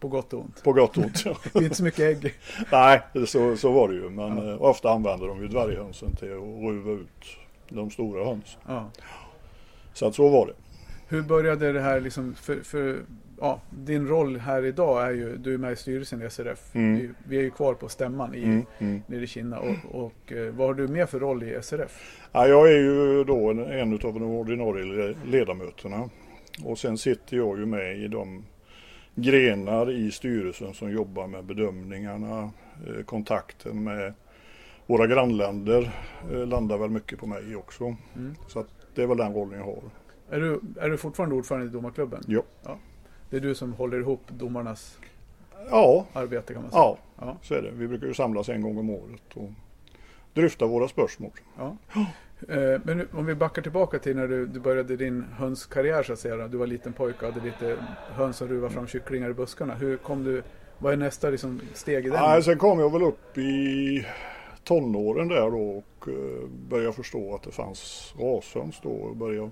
[0.00, 0.62] på gott och ont.
[0.64, 1.24] På gott och ont.
[1.52, 2.34] Det är inte så mycket ägg.
[2.72, 4.10] Nej, så, så var det ju.
[4.10, 4.50] Men Ja.
[4.52, 7.36] eh, ofta använde de ju dvärghönsen till att ruva ut
[7.68, 8.60] de stora hönsen.
[8.68, 8.90] Ja.
[9.92, 10.52] Så att så var det.
[11.08, 12.98] Hur började det här liksom, för, för
[13.44, 16.74] ja, din roll här idag är ju, du är med i styrelsen i SRF.
[16.74, 17.14] Mm.
[17.28, 19.02] Vi, är ju kvar på stämman i, Mm, mm.
[19.06, 19.58] nere i Kina.
[19.58, 22.20] Och, och eh, vad har du mer för roll i SRF?
[22.32, 26.08] Ja, jag är ju då en, en av de ordinarie le- ledamöterna.
[26.64, 28.44] Och sen sitter jag ju med i de
[29.14, 32.50] grenar i styrelsen som jobbar med bedömningarna,
[32.86, 34.12] eh, kontakten med
[34.86, 35.90] våra grannländer
[36.32, 37.84] eh, landar väl mycket på mig också.
[38.16, 38.34] Mm.
[38.48, 39.82] Så det är väl den rollen jag har.
[40.30, 42.22] Är, du, är du fortfarande ordförande i domarklubben?
[42.26, 42.42] Ja.
[43.30, 44.98] Det är du som håller ihop domarnas
[45.70, 46.82] Ja, arbete kan man säga?
[46.82, 47.36] ja, Ja.
[47.42, 47.70] så är det.
[47.70, 49.50] Vi brukar ju samlas en gång om året och
[50.34, 51.30] dryfta våra spörsmål.
[51.58, 51.76] ja.
[52.48, 56.12] Eh, Men nu, om vi backar tillbaka till när du, du började din hönskarriär så
[56.12, 56.48] att säga.
[56.48, 57.76] Du var liten pojke och hade lite
[58.12, 59.74] höns som ruvade fram kycklingar i buskarna.
[59.74, 60.42] Hur kom du,
[60.78, 62.20] vad är nästa liksom, steg i den?
[62.22, 64.06] Nej, sen kom jag väl upp i
[64.64, 69.50] tonåren där då och eh, började förstå att det fanns rashöns då och började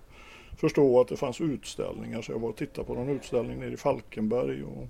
[0.57, 2.23] förstå att det fanns utställningar.
[2.23, 4.65] Så jag var och tittade på någon utställning nere i Falkenberg.
[4.65, 4.87] Och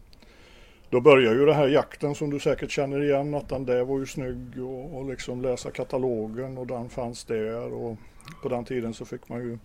[0.90, 3.98] då började ju den här jakten som du säkert känner igen att den där var
[3.98, 7.72] ju snygg och, och liksom läsa katalogen och den fanns där.
[7.72, 7.96] Och
[8.42, 9.58] på den tiden så fick man ju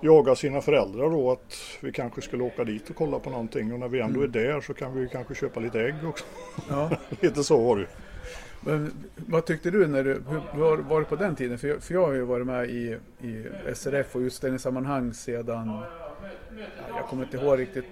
[0.00, 3.80] jaga sina föräldrar då att vi kanske skulle åka dit och kolla på någonting och
[3.80, 6.24] när vi ändå är där så kan vi kanske köpa lite ägg också.
[6.68, 6.90] Ja.
[7.20, 7.88] Lite så var det ju.
[8.66, 11.58] Men, vad tyckte du när du, hur var, var på den tiden?
[11.58, 15.86] För jag, för jag har ju varit med i, i SRF och utställningssammanhang sedan, ja,
[16.96, 17.84] jag kommer inte ihåg riktigt,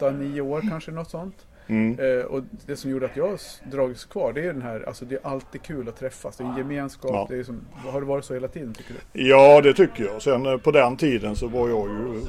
[0.00, 1.46] 8-9 år kanske något sånt.
[1.68, 1.98] Mm.
[1.98, 3.38] Eh, och det som gjorde att jag
[3.70, 6.48] dragits kvar det är den här, alltså det är alltid kul att träffas, det är
[6.48, 7.26] en gemenskap, Ja.
[7.30, 9.28] det är som, har det varit så hela tiden tycker du?
[9.28, 10.22] Ja, det tycker jag.
[10.22, 12.20] Sen eh, på den tiden så var jag ju,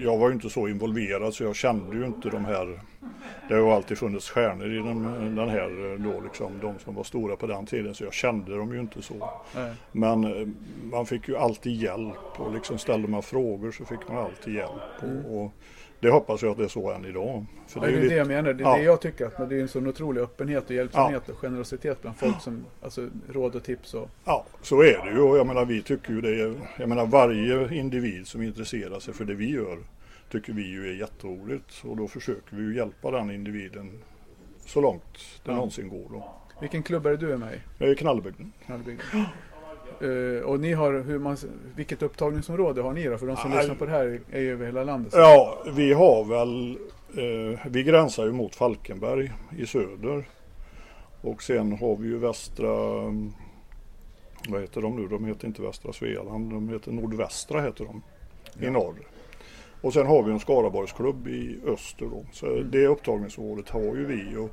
[0.00, 2.80] jag var ju inte så involverad så jag kände ju inte de här,
[3.48, 5.02] det har ju alltid funnits stjärnor i den,
[5.36, 8.56] den här eh, då liksom, de som var stora på den tiden så jag kände
[8.56, 9.30] dem ju inte så.
[9.54, 9.74] Nej.
[9.92, 10.48] Men eh,
[10.92, 15.02] man fick ju alltid hjälp och liksom ställde man frågor så fick man alltid hjälp.
[15.02, 15.52] Och, och
[16.00, 17.44] det hoppas jag att det är så än idag.
[17.68, 18.76] För Ja, det är det lite- jag menar, det är Ja.
[18.76, 22.16] det jag tycker att det är en sån otrolig öppenhet och hjälpsamhet och generositet bland
[22.16, 25.64] folk som, alltså råd och tips och Ja, så är det ju och jag menar
[25.64, 29.50] vi tycker ju det är, jag menar varje individ som intresserar sig för det vi
[29.50, 29.78] gör
[30.30, 33.98] tycker vi ju är jätteroligt och då försöker vi ju hjälpa den individen
[34.66, 35.54] så långt det Ja.
[35.54, 36.34] någonsin går då.
[36.60, 37.58] Vilken klubb är det du är med i?
[37.78, 38.52] Jag är i Knallebygden.
[38.66, 39.04] Knallbygden?
[40.00, 41.36] Eh, och ni har, hur man,
[41.76, 43.18] vilket upptagningsområde har ni då?
[43.18, 45.12] För de som Ja, lyssnar på det här är ju över hela landet.
[45.16, 46.78] Ja, vi har väl,
[47.16, 50.24] eh, vi gränsar ju mot Falkenberg i söder
[51.20, 53.32] och sen har vi ju västra, mm,
[54.48, 55.08] vad heter de nu?
[55.08, 58.02] De heter inte västra Svealand, de heter nordvästra heter de
[58.66, 58.94] i norr.
[59.80, 62.24] Och sen har vi en Skaraborgsklubb i öster då.
[62.32, 64.36] Så det upptagningsområdet har ju vi.
[64.36, 64.50] Och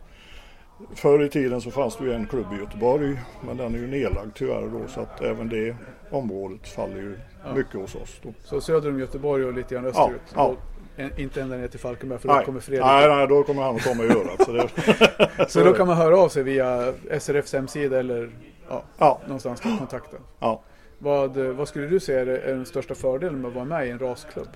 [0.95, 3.87] förr i tiden så fanns det ju en klubb i Göteborg men den är ju
[3.87, 5.75] nedlagd tyvärr då så att även det
[6.09, 7.53] området faller ju Ja.
[7.55, 8.33] mycket hos oss då.
[8.43, 10.21] Så söder om Göteborg och lite grann österut?
[10.35, 10.55] ja.
[10.99, 12.45] En, inte ända ner till Falkenberg för då Nej.
[12.45, 12.85] kommer Fredrik.
[12.85, 14.45] nej, nej, då kommer han att komma i örat.
[14.45, 14.69] Så det,
[15.49, 18.29] Så då kan man höra av sig via SRFs hemsida eller
[18.69, 20.17] ja, ja, någonstans att kontakta.
[20.39, 20.61] ja.
[20.99, 23.89] Vad, vad skulle du säga är är den största fördelen med att vara med i
[23.89, 24.47] en rasklubb?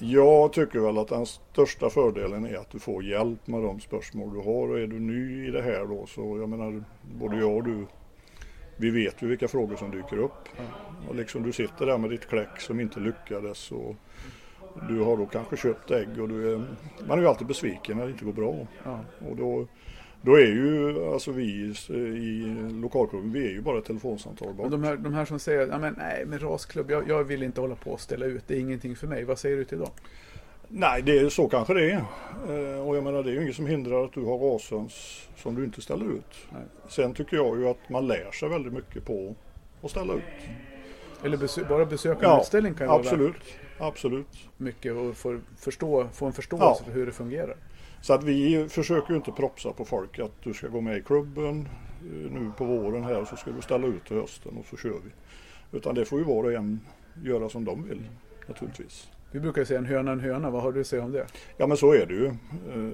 [0.00, 4.34] Jag tycker väl att den största fördelen är att du får hjälp med de spörsmål
[4.34, 4.68] du har.
[4.68, 6.84] Och är du ny i det här då så jag menar
[7.18, 7.86] både jag och du
[8.80, 10.48] vi vet ju vilka frågor som dyker upp.
[11.08, 13.96] Och liksom du sitter där med ditt kläck som inte lyckades och
[14.88, 16.64] du har då kanske köpt ägg och du är,
[17.08, 18.54] man är ju alltid besviken när det inte går bra.
[19.30, 19.66] Och då,
[20.22, 24.70] då är ju alltså vi i- lokalklubben, vi är ju bara telefonsamtal bort.
[24.70, 27.60] de här, de här som säger ja, men nej, men rasklubb, jag, jag vill inte
[27.60, 29.24] hålla på och ställa ut, det är ingenting för mig.
[29.24, 29.90] Vad säger du till dem?
[30.68, 31.96] Nej, det är, så kanske det är.
[32.48, 35.54] Eh, och jag menar det är ju inget som hindrar att du har rashöns som
[35.54, 36.34] du inte ställer ut.
[36.52, 36.62] Nej.
[36.88, 39.34] Sen tycker jag ju att man lär sig väldigt mycket på
[39.82, 40.22] att ställa ut.
[41.24, 43.42] Eller besö bara besöka en Ja, utställning kan ju vara Absolut, värt
[43.78, 44.26] absolut.
[44.56, 46.84] mycket och få, förstå, få en förståelse Ja.
[46.84, 47.56] för hur det fungerar.
[48.00, 51.02] Så att vi försöker ju inte propsa på folk att du ska gå med i
[51.02, 51.68] klubben
[52.00, 54.90] eh, nu på våren här så ska du ställa ut till hösten och så kör
[55.04, 55.10] vi.
[55.78, 56.80] Utan det får ju var och en
[57.24, 58.00] göra som de vill
[58.46, 59.08] naturligtvis.
[59.32, 61.26] Vi brukar säga en höna en höna, vad har du att säga om det?
[61.56, 62.26] Ja men så är det ju.
[62.26, 62.92] Eh,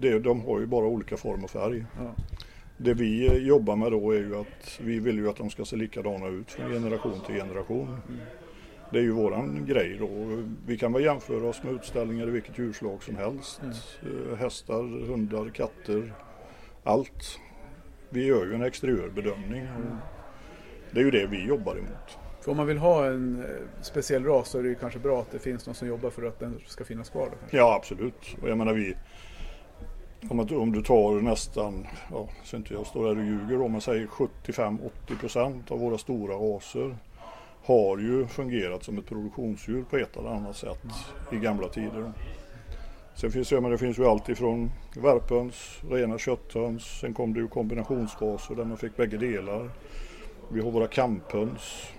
[0.00, 1.84] Det, de har ju bara olika form och färg.
[1.98, 2.14] Ja.
[2.76, 5.64] Det vi eh, jobbar med då är ju att vi vill ju att de ska
[5.64, 7.96] se likadana ut från generation till generation.
[8.90, 10.08] Det är ju våran grej då.
[10.66, 13.60] Vi kan väl jämföra oss med utställningar i vilket djurslag som helst.
[14.02, 16.12] Eh, Hästar, hundar, katter,
[16.84, 17.38] allt.
[18.10, 19.62] Vi gör ju en exteriörbedömning.
[19.62, 19.96] och
[20.90, 22.18] Det är ju det vi jobbar emot.
[22.40, 25.20] För om man vill ha en eh, speciell ras så är det ju kanske bra
[25.20, 27.26] att det finns någon som jobbar för att den ska finnas kvar.
[27.30, 27.56] Då.
[27.56, 28.36] Ja absolut.
[28.42, 28.96] Och jag menar vi
[30.30, 34.06] om, du tar nästan, ja, så inte jag står där och ljuger då, men säg
[34.06, 36.96] 75-80% av våra stora raser
[37.66, 40.84] har ju fungerat som ett produktionsdjur på ett eller annat sätt
[41.32, 42.12] i gamla tider.
[43.14, 47.40] Sen finns det, men det finns ju allt ifrån värphöns, rena kötthöns, sen kom det
[47.40, 49.70] ju kombinationsraser där man fick bägge delar.
[50.48, 51.92] Vi har våra kamphöns.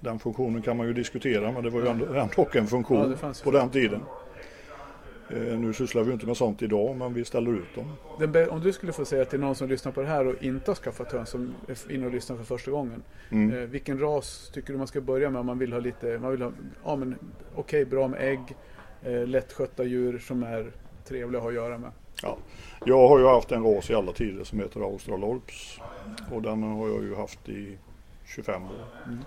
[0.00, 2.06] Den funktionen kan man ju diskutera men det var ju ändå,
[2.54, 4.00] en funktion Ja, på den tiden.
[5.30, 7.92] Eh, nu sysslar vi inte med sånt idag men vi ställer ut dem.
[8.50, 10.76] Om du skulle få säga till någon som lyssnar på det här och inte har
[10.76, 13.02] skaffat höns, som är inne och lyssnar för första gången.
[13.30, 13.58] Mm.
[13.58, 16.30] Eh, vilken ras tycker du man ska börja med om man vill ha lite, man
[16.30, 16.52] vill ha,
[16.84, 17.14] ja men
[17.54, 18.56] okej, bra med ägg,
[19.02, 20.72] eh, lättskötta djur som är
[21.04, 21.90] trevliga att ha att göra med.
[22.22, 22.36] Ja.
[22.84, 25.80] Jag har ju haft en ras i alla tider som heter Australorps.
[26.32, 27.78] Och den har jag ju haft i
[28.26, 28.70] 25 år.
[29.06, 29.18] Mm.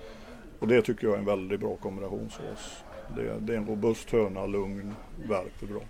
[0.59, 2.83] Och det tycker jag är en väldigt bra kombinationsras.
[3.15, 4.93] Det, det är en robust höna, lugn,
[5.29, 5.81] värper bra.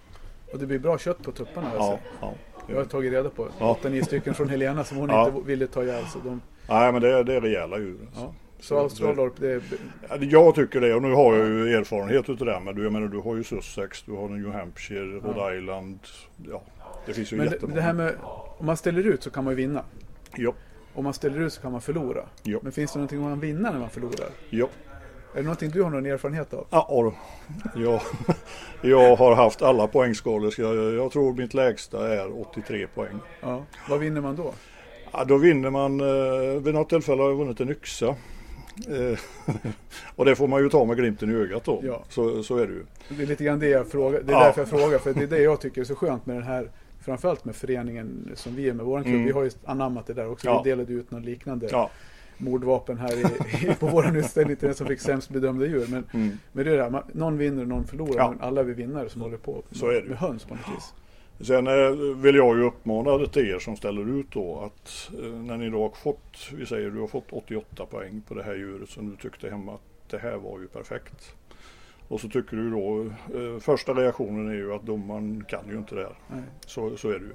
[0.54, 2.34] Och det blir bra kött på tupparna jag Ja, ja.
[2.68, 3.78] Jag har tagit reda på Ja.
[3.84, 5.28] 8-9 stycken från Helena som hon Ja.
[5.28, 6.06] inte ville ta ihjäl.
[6.06, 7.98] Så, de, Nej men det, det är rejäla djur.
[8.08, 8.34] alltså.
[8.60, 9.62] så Australorp, det är,
[10.10, 12.94] Ja, Jag tycker det och nu har jag ju erfarenhet utav det men du, jag
[12.94, 16.00] menar, du har ju Sussex, du har New Hampshire, Rhode Island.
[16.50, 16.62] Ja,
[17.06, 17.76] det finns ju men jättemånga.
[17.76, 18.16] det här med,
[18.58, 19.84] om man ställer ut så kan man ju vinna.
[20.36, 20.54] Ja,
[20.94, 22.24] Om man ställer ut så kan man förlora.
[22.44, 22.60] Ja.
[22.64, 24.30] Men finns det någonting man kan vinna när man förlorar?
[24.50, 24.68] ja.
[25.34, 26.68] Är det någonting du har någon erfarenhet av?
[26.70, 27.14] Ja,
[27.76, 28.02] jag,
[28.82, 30.54] jag har haft alla poängskalor.
[30.58, 33.20] Jag, jag tror mitt lägsta är 83 poäng.
[33.42, 33.64] Ja.
[33.90, 34.54] Vad vinner man då?
[35.12, 38.08] Ja, då vinner man, eh, vid något tillfälle har jag vunnit en yxa.
[38.08, 39.20] Eh,
[40.16, 41.82] och det får man ju ta med glimten i ögat då.
[41.84, 42.04] Ja.
[42.10, 42.86] Så, så är det ju.
[43.10, 44.22] Det är lite grann det jag frågar.
[44.22, 44.44] Det är Ja.
[44.44, 45.00] därför jag frågar.
[45.00, 46.72] För det är det jag tycker är så skönt med den här.
[47.06, 49.14] Framförallt med föreningen som vi är med vår klubb.
[49.14, 49.26] Mm.
[49.26, 50.48] Vi har ju anammat det där också.
[50.48, 50.62] Ja.
[50.64, 51.90] Vi delade ut något liknande Ja,
[52.42, 53.22] mordvapen här i,
[53.72, 55.88] i, på vår utställning till den som fick sämst bedömda djur.
[55.90, 56.38] Men, mm.
[56.52, 58.16] men det är det här, man, någon vinner och någon förlorar.
[58.18, 58.30] Ja.
[58.30, 60.94] Men alla vi vinnare som håller på Så är det med höns på något vis.
[61.48, 65.58] Sen eh, vill jag ju uppmana till er som ställer ut då att eh, när
[65.58, 68.90] ni då har fått, vi säger du har fått 88 poäng på det här djuret
[68.90, 71.36] som du tyckte hemma att det här var ju perfekt.
[72.08, 73.02] Och så tycker du då,
[73.40, 76.16] eh, första reaktionen är ju att domaren kan ju inte det här.
[76.28, 76.44] Nej.
[76.66, 77.34] Så, så är det ju.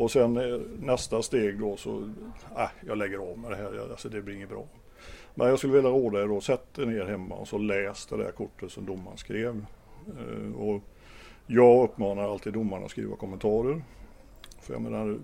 [0.00, 2.10] Och sen eh, nästa steg då så,
[2.56, 4.64] äh, jag lägger av med det här, alltså det blir inget bra.
[5.34, 8.16] Men jag skulle vilja råda er då, sätt er ner hemma och så läs det
[8.16, 9.66] där kortet som domaren skrev.
[10.06, 10.82] Eh, och
[11.46, 13.82] jag uppmanar alltid domarna att skriva kommentarer.
[14.60, 15.18] För jag menar,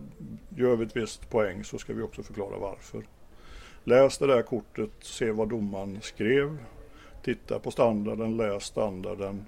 [0.57, 3.03] gör vi ett visst poäng så ska vi också förklara varför.
[3.85, 6.59] Läs det där kortet, se vad domaren skrev.
[7.23, 9.47] Titta på standarden, läs standarden.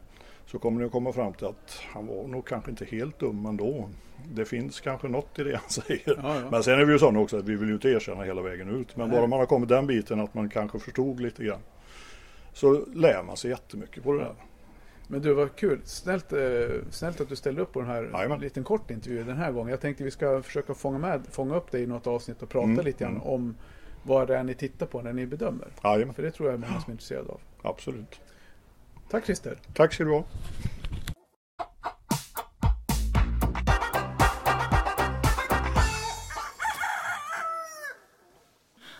[0.51, 3.47] Så kommer ni att komma fram till att han var nog kanske inte helt dum
[3.47, 3.89] ändå.
[4.33, 6.01] Det finns kanske något i det han säger.
[6.23, 6.51] Ja, ja.
[6.51, 8.69] Men sen är vi ju sådana också att vi vill ju inte erkänna hela vägen
[8.81, 8.97] ut.
[8.97, 9.19] Men Nej.
[9.19, 11.61] bara man har kommit den biten att man kanske förstod lite grann.
[12.53, 14.35] Så lär man sig jättemycket på det där.
[15.11, 15.81] Men du, vad kul.
[15.85, 16.41] Snällt, eh,
[16.91, 18.41] snällt att du ställde upp på den här Jajamän.
[18.41, 19.71] liten kort intervju den här gången.
[19.71, 22.65] Jag tänkte vi ska försöka fånga, med, fånga upp dig i något avsnitt och prata
[22.69, 23.23] Mm, lite grann mm.
[23.27, 23.57] om
[24.03, 25.69] vad det är ni tittar på när ni bedömer.
[25.85, 27.41] Jajamän, För det tror jag är många som är intresserade av.
[27.63, 28.21] absolut.
[29.11, 29.59] Tack Christer.
[29.75, 30.25] Tack ska du ha.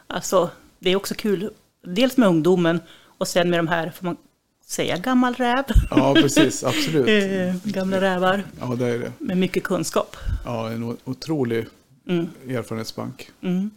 [0.07, 1.51] Alltså, det är också kul.
[1.83, 2.81] Dels med ungdomen
[3.19, 4.17] och sen med de här, får man
[4.67, 5.65] säga gammal räv?
[5.91, 6.65] Ja, precis.
[6.65, 7.09] Absolut.
[7.09, 9.13] Eh, gamla rävar Ja, det är det.
[9.19, 10.17] med mycket kunskap.
[10.45, 11.67] Ja, en otrolig
[12.09, 13.31] Mm, erfarenhetsbank.
[13.41, 13.71] mm.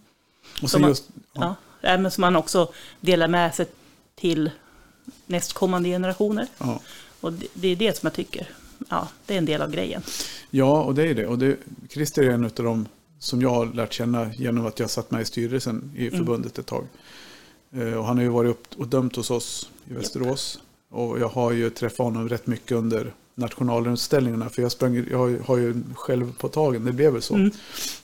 [0.54, 1.10] Och Som sen man- just...
[1.34, 1.56] Ja.
[1.82, 3.66] Ja, men som man också delar med sig
[4.16, 4.52] till
[5.26, 6.48] nästkommande generationer.
[6.58, 6.80] Ja.
[7.22, 8.50] Och det, det är det som jag tycker,
[8.90, 10.02] ja, det är en del av grejen.
[10.50, 11.28] Ja, och det är det.
[11.28, 11.58] Och det,
[11.90, 12.88] Christer är en av dem
[13.20, 16.66] som jag har lärt känna genom att jag satt med i styrelsen i förbundet ett
[16.66, 16.88] tag.
[17.76, 20.60] Eh, Och han har ju varit upp och dömt hos oss i Västerås.
[20.90, 24.50] Och jag har ju träffat honom rätt mycket under nationalutställningarna.
[24.50, 27.36] För jag, sprang, jag har ju- själv på tagen, det blev väl så.
[27.36, 27.52] Mm.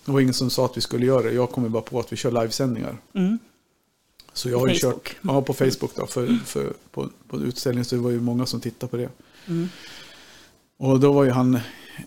[0.06, 1.32] Det var ingen som sa att vi skulle göra det.
[1.34, 2.98] Jag kom bara på att vi kör livesändningar.
[3.14, 3.40] Mm.
[4.38, 5.04] Så jag har ju Facebook.
[5.06, 7.86] kört ja, på Facebook då, för, för, på, på utställningen.
[7.86, 9.10] Så det var ju många som tittade på det.
[9.48, 9.70] Mm.
[10.80, 11.60] Och då var ju han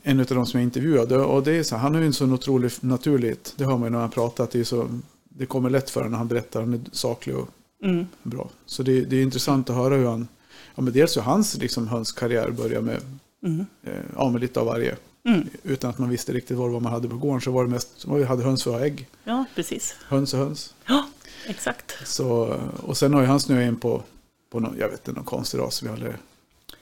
[0.02, 1.18] en av de som jag intervjuade.
[1.18, 3.54] Och det är så, han har ju en sån otrolig naturligt.
[3.56, 4.44] Det hör man ju när han pratar.
[4.44, 4.88] Att det, är så,
[5.28, 6.60] det kommer lätt för honom när han berättar.
[6.60, 7.48] Han är saklig och
[7.82, 8.06] Mm.
[8.22, 8.50] bra.
[8.66, 10.28] Så det, det är intressant att höra hur han...
[10.74, 13.00] Ja, men dels hur hans liksom, hönskarriär börjar med,
[13.46, 13.66] Mm.
[13.82, 14.96] eh, ja, med lite av varje.
[15.34, 15.48] Mm.
[15.62, 17.40] Utan att man visste riktigt vad man hade på gården.
[17.40, 19.08] Så var det mest, vi hade höns för ägg.
[19.24, 19.94] Ja, precis.
[20.08, 20.74] Höns och höns.
[20.86, 21.08] Ja,
[21.46, 21.96] exakt.
[22.08, 24.02] Så, och sen har ju han snöat in på,
[24.50, 25.82] på någon, jag vet inte, någon konstig ras.
[25.82, 26.14] Vi hade, Det är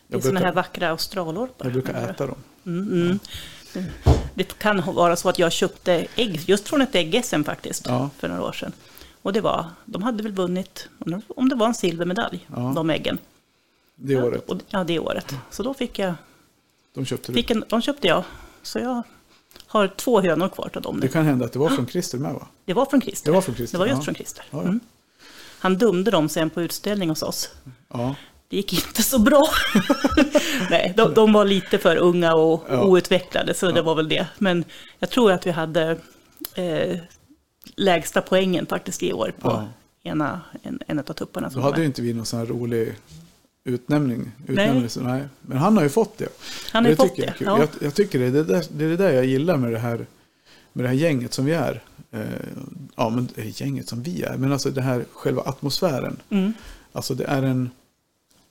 [0.06, 1.64] jag, sådana här vackra australorpar.
[1.66, 2.36] jag brukar äta dem.
[2.66, 3.18] Mm, mm.
[4.34, 8.10] Det kan vara så att jag köpte ägg, just från ett ägg-SM faktiskt, Ja.
[8.18, 8.72] för några år sedan.
[9.22, 10.88] Och det var, de hade väl vunnit,
[11.36, 12.72] om det var en silvermedalj, Ja.
[12.76, 13.18] de äggen.
[13.94, 14.44] Det året.
[14.48, 15.34] Ja, och, ja, det året.
[15.50, 16.14] Så då fick jag,
[16.98, 18.24] De köpte fick en, de köpte jag.
[18.62, 19.02] Så jag
[19.66, 21.00] har två hönor kvar av dem nu.
[21.00, 22.46] Det kan hända att det var från Christer med va?
[22.64, 23.30] Det var från Christer.
[23.30, 24.04] Det var från Christer, Det var just ja.
[24.04, 24.44] från Christer.
[24.50, 24.62] Ja, ja.
[24.62, 24.80] Mm.
[25.60, 27.50] Han dömde dem sen på utställning hos oss.
[27.92, 28.14] Ja,
[28.48, 29.48] Det gick inte så bra.
[30.70, 32.84] Nej, de, de var lite för unga och Ja.
[32.84, 34.26] outvecklade, så det var väl det.
[34.38, 34.64] Men
[34.98, 35.98] jag tror att vi hade
[36.54, 36.98] eh,
[37.76, 39.68] lägsta poängen faktiskt i år på
[40.02, 41.48] ena, en, en av tupparna.
[41.48, 42.94] då hade ju inte vi någon sån här rolig
[43.64, 44.30] utnämning.
[44.46, 45.00] utnämnelse.
[45.00, 45.22] Nej.
[45.42, 46.28] Men han har ju fått det.
[46.72, 47.32] Han har Och fått jag det.
[47.38, 47.46] kul.
[47.46, 47.58] Ja.
[47.58, 49.78] Jag, jag tycker det är det, där, det är det där jag gillar med det
[49.78, 50.06] här,
[50.72, 51.82] med det här gänget som vi är.
[52.10, 52.20] Eh,
[52.96, 54.36] ja, men det gänget som vi är.
[54.36, 56.16] Men alltså det här själva atmosfären.
[56.30, 56.52] Mm.
[56.92, 57.70] Alltså det är en...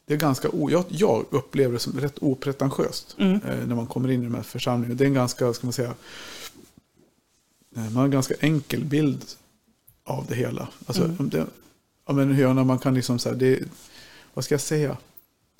[0.05, 0.49] Det är ganska...
[0.49, 3.15] O, jag, jag upplever det som rätt opretentiöst.
[3.19, 3.33] Mm.
[3.49, 4.95] Eh, när man kommer in i de här församlingarna.
[4.97, 5.89] Det är en ganska, ska man säga...
[7.75, 9.25] eh, Man har en ganska enkel bild
[10.03, 10.67] av det hela.
[10.85, 11.29] Alltså, Mm.
[11.29, 11.45] det,
[12.07, 13.59] ja, men höna, man kan liksom så här, det,
[14.37, 14.97] vad ska jag säga?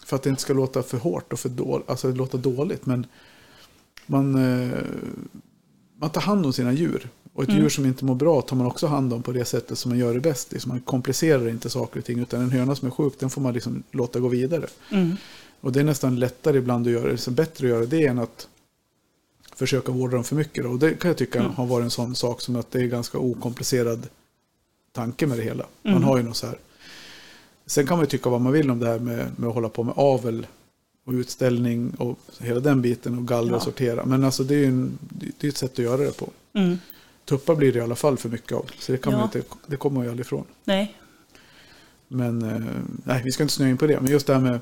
[0.06, 3.06] För att det inte ska låta för hårt och för dåligt, alltså låter dåligt, men
[4.06, 4.78] man, eh,
[6.00, 7.10] man tar hand om sina djur.
[7.34, 7.62] Och ett Mm.
[7.62, 10.00] djur som inte mår bra tar man också hand om på det sättet som man
[10.00, 10.52] gör det bäst.
[10.52, 13.42] Liksom man komplicerar inte saker och ting, utan en höna som är sjuk, den får
[13.42, 14.68] man liksom låta gå vidare.
[14.92, 15.16] Mm.
[15.62, 18.20] Och det är nästan lättare ibland att göra det, så bättre att göra det än
[18.20, 18.48] att
[19.56, 20.64] försöka vårda dem för mycket.
[20.64, 20.70] Då.
[20.70, 21.52] Och det kan jag tycka Mm.
[21.52, 24.08] har varit en sån sak som att det är ganska okomplicerad
[24.92, 25.66] tanke med det hela.
[25.84, 26.04] Man Mm.
[26.04, 26.58] har ju något så här.
[27.68, 29.84] Sen kan man tycka vad man vill om det här med, med att hålla på
[29.84, 30.48] med avel
[31.06, 33.66] och utställning och hela den biten och gallra och Ja.
[33.66, 34.06] sortera.
[34.06, 36.30] Men alltså det är ju en, det är ett sätt att göra det på.
[36.54, 36.78] Mm.
[37.26, 38.66] tuppar blir det i alla fall för mycket av.
[38.80, 39.26] Så det, kan man Ja.
[39.40, 40.44] inte, det kommer man ju aldrig ifrån.
[40.66, 40.96] Nej,
[42.08, 42.62] Men eh,
[43.04, 44.00] nej, vi ska inte snöa in på det.
[44.02, 44.60] Men just det här med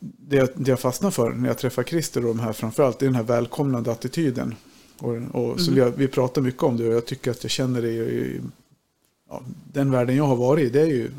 [0.00, 3.08] det, det jag fastnar för när jag träffar Christer och de här framförallt, det är
[3.08, 4.54] den här välkomnande attityden.
[4.98, 5.84] Och, och, Så Mhm.
[5.84, 8.40] vi, vi pratar mycket om det och jag tycker att jag känner det i, i
[9.30, 11.10] ja, den världen jag har varit i, det är ju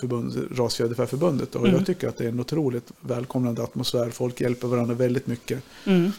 [0.00, 1.54] förbund, Rasfjäderfäförbundet.
[1.54, 1.74] Och Mm.
[1.76, 4.10] jag tycker att det är en otroligt välkomnande atmosfär.
[4.10, 5.62] Folk hjälper varandra väldigt mycket.
[5.84, 6.12] mm.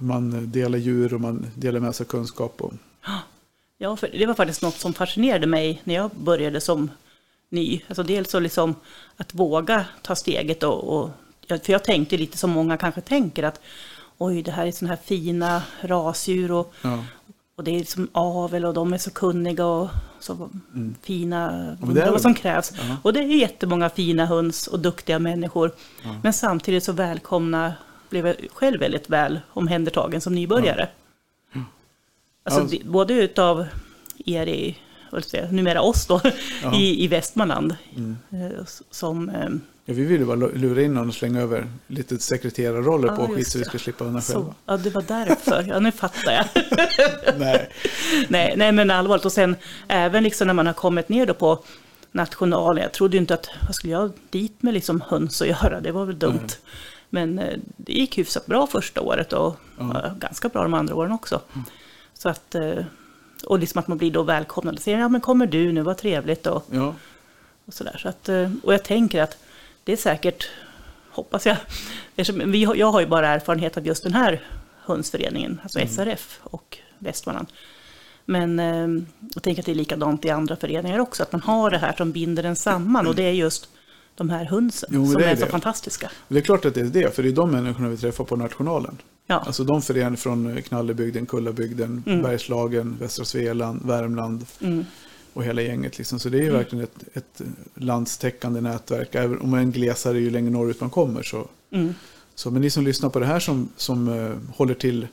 [0.00, 2.62] Man delar djur och man delar med sig av kunskap.
[2.62, 2.72] Och,
[3.78, 6.90] Ja, för det var faktiskt något som fascinerade mig när jag började som
[7.50, 7.80] ny.
[7.88, 8.74] Alltså dels så liksom
[9.16, 11.10] att våga ta steget och, och
[11.48, 13.60] för jag tänkte lite som många kanske tänker att
[14.18, 17.04] oj, det här är sådana här fina rasdjur och, ja.
[17.58, 19.88] Och det är som avel och de är så kunniga och
[20.20, 20.50] så
[21.02, 21.76] fina, Mm.
[21.78, 22.72] det är undrar vad som krävs.
[22.76, 22.96] Ja.
[23.02, 25.72] Och det är jättemånga fina höns och duktiga människor.
[26.22, 27.74] Men samtidigt så välkomna,
[28.10, 30.88] blev jag själv väldigt väl omhändertagen som nybörjare.
[32.44, 32.66] Alltså, Ja.
[32.70, 33.66] det, både utav
[34.26, 34.78] er i,
[35.24, 36.20] säga, numera oss då,
[36.74, 37.76] i, i Västmanland.
[37.96, 38.16] Mm.
[38.32, 39.48] eh, Som, eh,
[39.84, 43.48] Ja, vi ville bara lura in någon och slänga över lite sekreterarroller Ja, på skit
[43.48, 44.54] så vi ska slippa undan själva.
[44.66, 45.64] ja, det var därför.
[45.68, 46.44] Ja, nu fattar jag.
[47.38, 47.68] Nej.
[48.28, 49.24] nej, nej, men allvarligt.
[49.24, 49.56] Och sen
[49.88, 51.58] även liksom när man har kommit ner då på
[52.12, 52.82] nationalen.
[52.82, 55.80] Jag trodde inte att, vad skulle jag dit med liksom höns att göra?
[55.80, 56.38] Det var väl dumt.
[56.40, 56.58] Nej.
[57.10, 59.56] Men eh, det gick hyfsat bra första året och.
[59.80, 59.96] Mm.
[60.18, 61.40] ganska bra de andra åren också.
[62.14, 62.84] Så att, eh,
[63.44, 65.96] och liksom att man blir då välkomnad och säger, ja men kommer du nu, vad
[65.96, 66.94] trevligt och, Ja,
[67.66, 67.98] och sådär.
[68.02, 69.38] Så att, eh, och jag tänker att
[69.84, 70.48] det är säkert,
[71.10, 71.56] hoppas jag,
[72.46, 74.42] vi, jag har ju bara erfarenhet av just den här
[74.84, 77.48] hönsföreningen, alltså SRF och Västmanland.
[78.24, 78.58] Men
[79.34, 81.92] jag tänker att det är likadant i andra föreningar också, att man har det här
[81.96, 83.68] som binder en samman och det är just
[84.14, 86.10] de här hönsen som är, är så fantastiska.
[86.28, 88.36] det är klart att det är det, för det är de människorna vi träffar på
[88.36, 88.98] nationalen.
[89.30, 92.22] Ja, Alltså de föreningar från Knallebygden, Kullabygden, Mm.
[92.22, 94.84] Bergslagen, Västra Svealand, Värmland mm,
[95.32, 95.98] och hela gänget.
[95.98, 96.18] Liksom.
[96.18, 97.40] Så det är ju verkligen ett, ett
[97.74, 99.14] landstäckande nätverk.
[99.14, 101.22] Även om en glesare ju längre norrut man kommer.
[101.22, 101.94] Så, mm,
[102.34, 105.06] så, men ni som lyssnar på det här som, som eh, håller till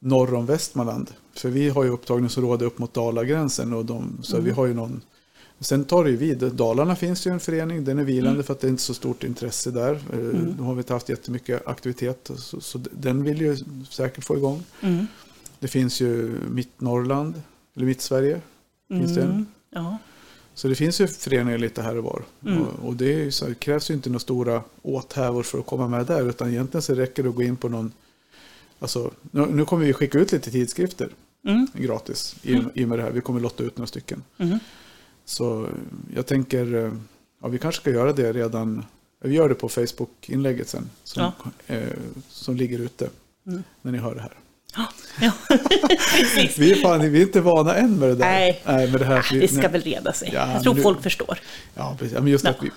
[0.00, 1.10] norr om Västmanland.
[1.36, 3.72] För vi har ju upptagningsområde upp mot Dalagränsen.
[3.72, 5.00] Och de, så vi har ju någon...
[5.60, 6.38] Sen tar det ju vid.
[6.38, 7.84] Dalarna finns ju en förening.
[7.84, 9.94] Den är vilande för att det är inte så stort intresse där.
[10.12, 10.54] Eh, Mm.
[10.58, 12.30] Då har vi inte haft jättemycket aktivitet.
[12.36, 13.56] Så, så den vill ju
[13.90, 14.62] säkert få igång.
[14.80, 15.06] mm,
[15.58, 17.42] Det finns ju Mitt Norrland,
[17.76, 18.40] eller Mitt Sverige.
[18.88, 19.30] Finns det en?
[19.30, 19.98] mm, ja,
[20.54, 22.22] Så det finns ju föreningar lite här och var.
[22.46, 22.62] Mm.
[22.62, 25.88] Och, och det, är så, det krävs ju inte några stora åthävor för att komma
[25.88, 26.28] med där.
[26.28, 27.92] Utan egentligen så räcker det att gå in på någon...
[28.78, 31.08] Alltså, nu, nu kommer vi skicka ut lite tidskrifter
[31.46, 33.10] mm, gratis i, i och med det här.
[33.10, 34.22] Vi kommer lotta ut några stycken.
[35.26, 35.66] Så
[36.14, 36.92] jag tänker, eh,
[37.42, 38.84] ja vi kanske ska göra det redan.
[39.20, 40.90] Vi gör det på Facebook-inlägget sen.
[41.04, 41.32] Som,
[41.66, 41.78] eh,
[42.28, 43.08] som ligger ute
[43.46, 43.62] Mm.
[43.82, 44.32] när ni hör det här.
[45.20, 45.32] ja.
[46.58, 48.24] Vi är, fan, vi är inte vana än med det där.
[48.66, 48.90] Nej.
[48.90, 49.26] med det här.
[49.32, 49.68] vi- Det ska nej.
[49.70, 50.30] väl reda sig.
[50.34, 51.38] Ja, jag tror nu- folk förstår.
[51.74, 52.14] Ja, precis.
[52.14, 52.50] Ja, Men just Ja.
[52.50, 52.70] att vi,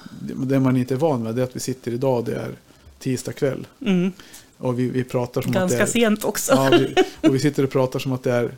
[0.45, 2.51] det man inte är van med det är att vi sitter idag, det är
[2.99, 3.67] tisdag kväll.
[3.85, 4.11] Mm.
[4.57, 6.01] Och vi, vi pratar som Ganska att det är...
[6.09, 6.51] sent också.
[6.53, 6.95] Ja, vi,
[7.29, 8.51] och vi sitter och pratar som att det är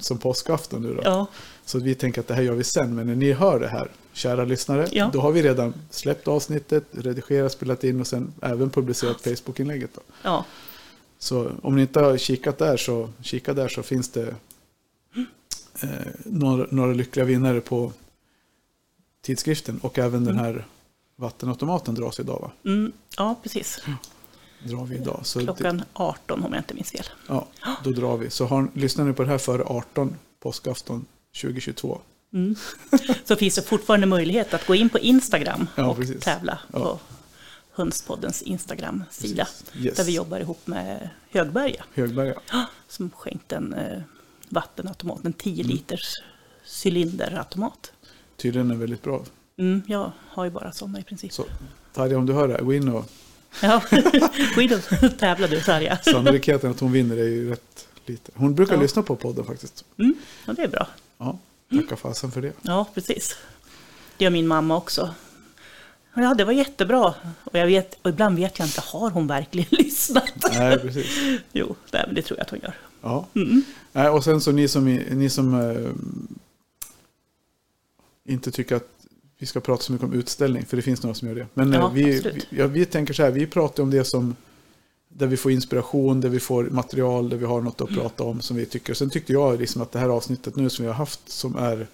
[0.00, 1.00] som påskafton nu då.
[1.04, 1.26] Ja,
[1.70, 2.94] Så vi tänker att det här gör vi sen.
[2.94, 5.10] Men när ni hör det här, kära lyssnare, Ja.
[5.12, 9.98] då har vi redan släppt avsnittet, redigerat, spelat in och sen även publicerat Facebook-inlägget.
[10.22, 10.44] Ja.
[11.18, 14.34] Så om ni inte har kikat där så, kika där så finns det
[15.82, 15.88] eh,
[16.24, 17.92] några, några lyckliga vinnare på
[19.22, 19.78] tidskriften.
[19.82, 20.66] Och även den här
[21.16, 22.50] vattenautomaten dras idag va?
[22.70, 23.78] Mm, ja precis.
[24.64, 25.20] Drar vi idag.
[25.22, 27.04] Så Klockan 18 om jag inte minns fel.
[27.28, 27.46] ja,
[27.84, 28.30] då drar vi.
[28.30, 32.00] Så har, lyssnar ni på det här före 18 påskafton 2022.
[32.32, 32.54] Mm.
[33.24, 36.24] Så finns det fortfarande möjlighet att gå in på Instagram Ja, och precis.
[36.24, 36.78] tävla Ja.
[36.78, 36.98] på
[37.72, 39.48] Hönspoddens Instagram-sida.
[39.78, 39.96] Yes.
[39.96, 42.34] Där vi jobbar ihop med Högberga Högberga.
[42.88, 44.02] som skänkt en eh,
[44.48, 45.76] vattenautomat, en 10 Mm.
[45.76, 46.14] liters
[46.84, 47.92] cylinderautomat.
[48.36, 49.24] Tydligen är väldigt bra.
[49.58, 51.32] Mm, jag har ju bara sådana i princip.
[51.32, 51.44] Så
[51.94, 53.04] Tarja, om du hör det här, gå in och
[53.62, 53.82] Ja,
[54.54, 55.96] gå in och tävla du Tarja.
[56.04, 58.32] sannolikheten att hon vinner är ju rätt lite.
[58.34, 58.80] Hon brukar Ja.
[58.80, 59.84] lyssna på podden faktiskt.
[59.98, 60.14] Mm,
[60.46, 60.86] ja, det är bra.
[61.20, 61.38] Ja,
[61.70, 62.52] tacka fasen för det.
[62.62, 63.36] Ja, precis.
[64.18, 65.14] Det gör min mamma också.
[66.14, 67.14] Ja, det var jättebra.
[67.44, 70.32] Och, jag vet, och ibland vet jag inte, har hon verkligen lyssnat?
[70.52, 71.06] Nej, precis.
[71.52, 72.74] Jo, nej, det tror jag att hon gör.
[73.02, 73.26] Ja.
[73.34, 73.62] Mm.
[73.92, 75.90] Nej, och sen så ni som, ni som eh,
[78.32, 78.88] inte tycker att
[79.38, 81.46] vi ska prata så mycket om utställning, för det finns några som gör det.
[81.54, 84.36] Men eh, Ja, vi, vi, ja, vi tänker så här, vi pratar om det som
[85.20, 88.40] där vi får inspiration, där vi får material, där vi har något att prata om
[88.40, 88.94] som vi tycker.
[88.94, 91.86] Sen tyckte jag liksom att det här avsnittet nu som vi har haft som är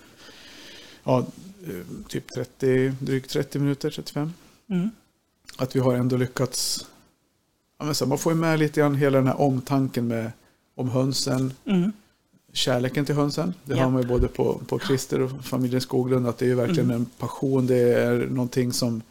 [1.04, 1.18] ja,
[1.66, 4.32] eh, typ 30, drygt 30 minuter, 35.
[4.70, 4.90] Mm.
[5.56, 6.86] Att vi har ändå lyckats,
[7.78, 10.32] ja, så, man får ju med lite grann hela den här omtanken med
[10.74, 11.92] om hönsen, Mm.
[12.52, 13.54] kärleken till hönsen.
[13.64, 13.82] Det Ja.
[13.82, 16.26] har man ju både på, på Christer och familjen Skoglund.
[16.26, 16.96] Att det är verkligen Mm.
[16.96, 17.66] en passion.
[17.66, 19.02] Det är någonting som,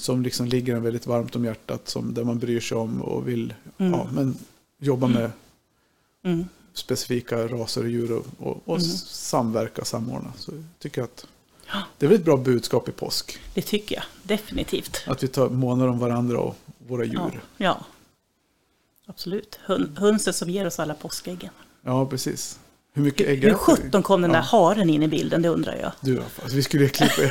[0.00, 1.88] som liksom ligger en väldigt varmt om hjärtat.
[1.88, 3.92] Som, där man bryr sig om och vill Mm.
[3.92, 4.36] ja, men
[4.78, 5.30] jobba med
[6.22, 6.44] Mm.
[6.72, 8.88] specifika raser och djur och, och, och Mm.
[9.06, 10.32] samverka samordna.
[10.36, 11.26] Så jag tycker att
[11.72, 11.82] Ja.
[11.98, 13.38] det är väl ett bra budskap i påsk.
[13.54, 15.02] Det tycker jag definitivt.
[15.06, 17.40] Att vi tar månar om varandra och våra Ja, djur.
[17.56, 17.84] ja.
[19.06, 19.58] absolut.
[19.66, 21.50] Hun, hönsen som ger oss alla påskäggen.
[21.82, 22.58] Ja, precis.
[22.98, 23.76] Hur mycket ägg Hur äter vi?
[23.76, 24.42] sjutton kom den där Ja.
[24.58, 25.92] haren in i bilden, det undrar jag.
[26.00, 27.22] Du, alltså, vi skulle klippa...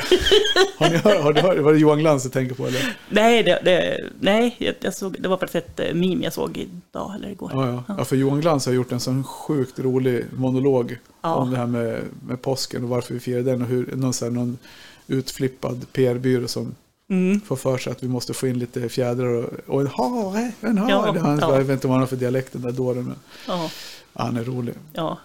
[0.78, 2.96] har ni hört, har ni hört, var det Johan Glans du tänker på eller?
[3.08, 6.56] Nej, det, det, nej jag, jag såg, det var faktiskt ett eh, meme jag såg
[6.56, 7.50] idag eller igår.
[7.54, 7.94] Ja, ja.
[7.98, 12.00] ja, för Johan Glans har gjort en sån sjukt rolig monolog om det här med,
[12.26, 14.58] med påsken och varför vi firar den och hur någon, så här, någon
[15.06, 16.74] utflippad PR-byrå som
[17.10, 17.40] Mm.
[17.40, 20.78] får för sig att vi måste få in lite fjädrar och, och en hare, en
[20.78, 20.90] hare.
[20.90, 21.54] Ja, han, ja.
[21.54, 23.16] Jag vet inte vad han har för dialekt den där dåren, men
[23.46, 23.70] ja,
[24.14, 24.74] han är rolig.
[24.92, 25.18] ja,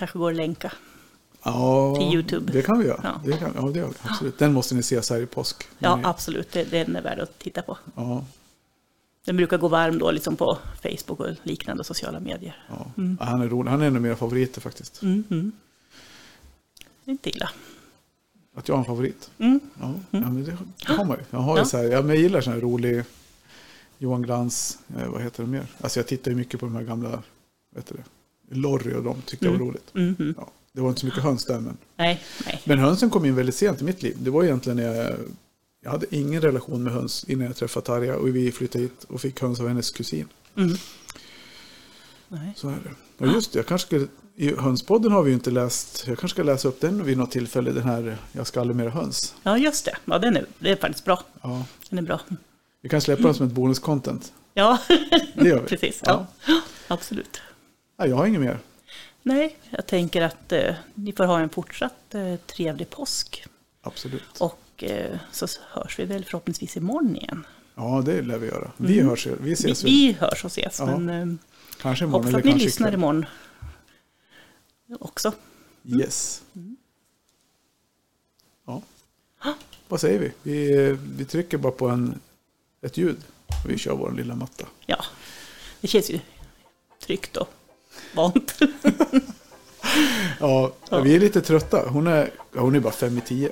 [0.00, 0.72] kanske går att länka.
[1.42, 2.52] Ja, Till YouTube.
[2.52, 3.00] Det kan vi göra.
[3.04, 3.20] Ja.
[3.24, 3.94] Det kan, ja, det gör vi.
[4.02, 4.38] Absolut.
[4.38, 5.64] Den måste ni se så här i påsk.
[5.78, 6.52] Ja, Ni- absolut.
[6.52, 7.78] Det, den är värd att titta på.
[7.94, 8.24] ja,
[9.24, 12.64] Den brukar gå varm då liksom på Facebook och liknande sociala medier.
[12.68, 12.86] ja.
[12.96, 13.18] Mm.
[13.20, 13.70] Han är rolig.
[13.70, 15.02] Han är en av mina favoriter faktiskt.
[15.02, 15.52] Mm, mm.
[17.04, 17.50] Inte illa.
[18.54, 19.30] Att jag har en favorit.
[19.38, 19.60] Mm.
[19.80, 21.24] Ja, ja men det, det har man ju.
[21.30, 21.64] Jag, har Ja.
[21.64, 23.04] så här, jag gillar sån här rolig
[23.98, 25.66] Johan Glans, eh, vad heter det mer?
[25.80, 27.22] Alltså jag tittar ju mycket på de här gamla, vad
[27.76, 28.02] heter det?
[28.50, 29.68] Lorry och de tyckte jag var Mm.
[29.68, 29.90] roligt.
[29.94, 30.34] Mm, mm.
[30.38, 31.76] Ja, det var inte så mycket höns där men.
[31.96, 32.60] Nej, nej.
[32.64, 34.16] Men hönsen kom in väldigt sent i mitt liv.
[34.20, 35.16] Det var egentligen när jag,
[35.82, 39.20] jag hade ingen relation med höns innan jag träffade Tarja och vi flyttade hit och
[39.20, 40.28] fick höns av hennes kusin.
[40.56, 40.76] Mm.
[42.28, 42.52] nej.
[42.56, 43.24] Så är det.
[43.26, 46.34] Och just det, jag kanske skulle, i hönspodden har vi ju inte läst, jag kanske
[46.36, 49.34] ska läsa upp den vid något tillfälle, den här Jag ska aldrig mera höns.
[49.42, 49.96] Ja, just det.
[50.04, 51.22] Ja, den är, det är faktiskt bra.
[51.42, 52.20] Ja, Den är bra.
[52.80, 54.32] vi kan släppa den som ett bonuscontent.
[54.54, 54.78] Ja,
[55.34, 55.66] Det gör vi.
[55.68, 56.02] precis.
[56.04, 56.26] Ja.
[56.88, 57.40] Absolut.
[58.00, 58.58] Ja, jag har inget mer.
[59.22, 63.44] Nej, jag tänker att eh, ni får ha en fortsatt eh, trevlig påsk.
[63.82, 64.40] Absolut.
[64.40, 67.46] Och eh, så hörs vi väl förhoppningsvis imorgon igen.
[67.74, 68.72] Ja, det lär vi göra.
[68.76, 69.44] Vi hörs, vi Mm.
[69.44, 69.90] Vi, ses väl.
[69.90, 70.98] vi hörs och ses, Ja.
[70.98, 71.36] men eh,
[71.80, 72.98] Kanske imorgon hoppas att ni lyssnar ikväll.
[73.00, 73.26] imorgon
[75.00, 75.32] också.
[75.84, 76.42] Yes.
[78.66, 78.82] Ja.
[79.88, 80.32] Vad säger vi?
[80.42, 80.92] vi?
[81.16, 82.20] Vi trycker bara på en,
[82.82, 83.16] ett ljud
[83.64, 84.66] och vi kör vår lilla matta.
[84.86, 85.04] Ja,
[85.80, 86.20] det känns ju
[87.06, 87.48] tryggt och
[88.14, 88.58] vant.
[90.40, 90.72] Ja,
[91.02, 91.88] vi är lite trötta.
[91.88, 93.50] Hon är, hon är bara fem i tio.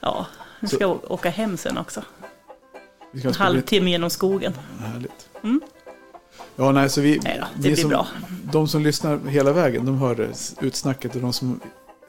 [0.00, 0.26] Ja,
[0.60, 2.02] Så- ska jag åka hem sen också.
[3.10, 4.52] Vi En halvtimme genom skogen.
[4.78, 5.28] Härligt.
[5.42, 5.60] Mm.
[6.56, 8.06] Ja, nej, så vi, Nej då, det vi blir som, bra.
[8.42, 10.30] De som lyssnar hela vägen, de hör
[10.60, 11.14] utsnacket.
[11.14, 11.60] Och de som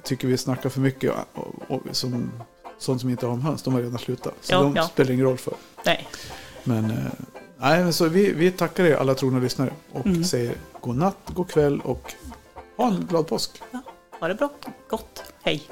[0.04, 2.32] tycker vi snackar för mycket, och, och, som,
[2.78, 4.34] sånt som inte har om höns, de har redan slutat.
[4.42, 4.84] Så Ja, de ja.
[4.88, 5.54] spelar ingen roll för.
[5.86, 6.08] Nej,
[6.64, 6.98] Men, eh,
[7.64, 10.24] nej, men så vi, vi tackar er alla trogna lyssnare och Mm.
[10.24, 12.14] säger god natt, god kväll och
[12.78, 13.62] ha en glad påsk.
[14.20, 14.50] ha det bra.
[14.90, 15.24] Gott.
[15.44, 15.64] Hej.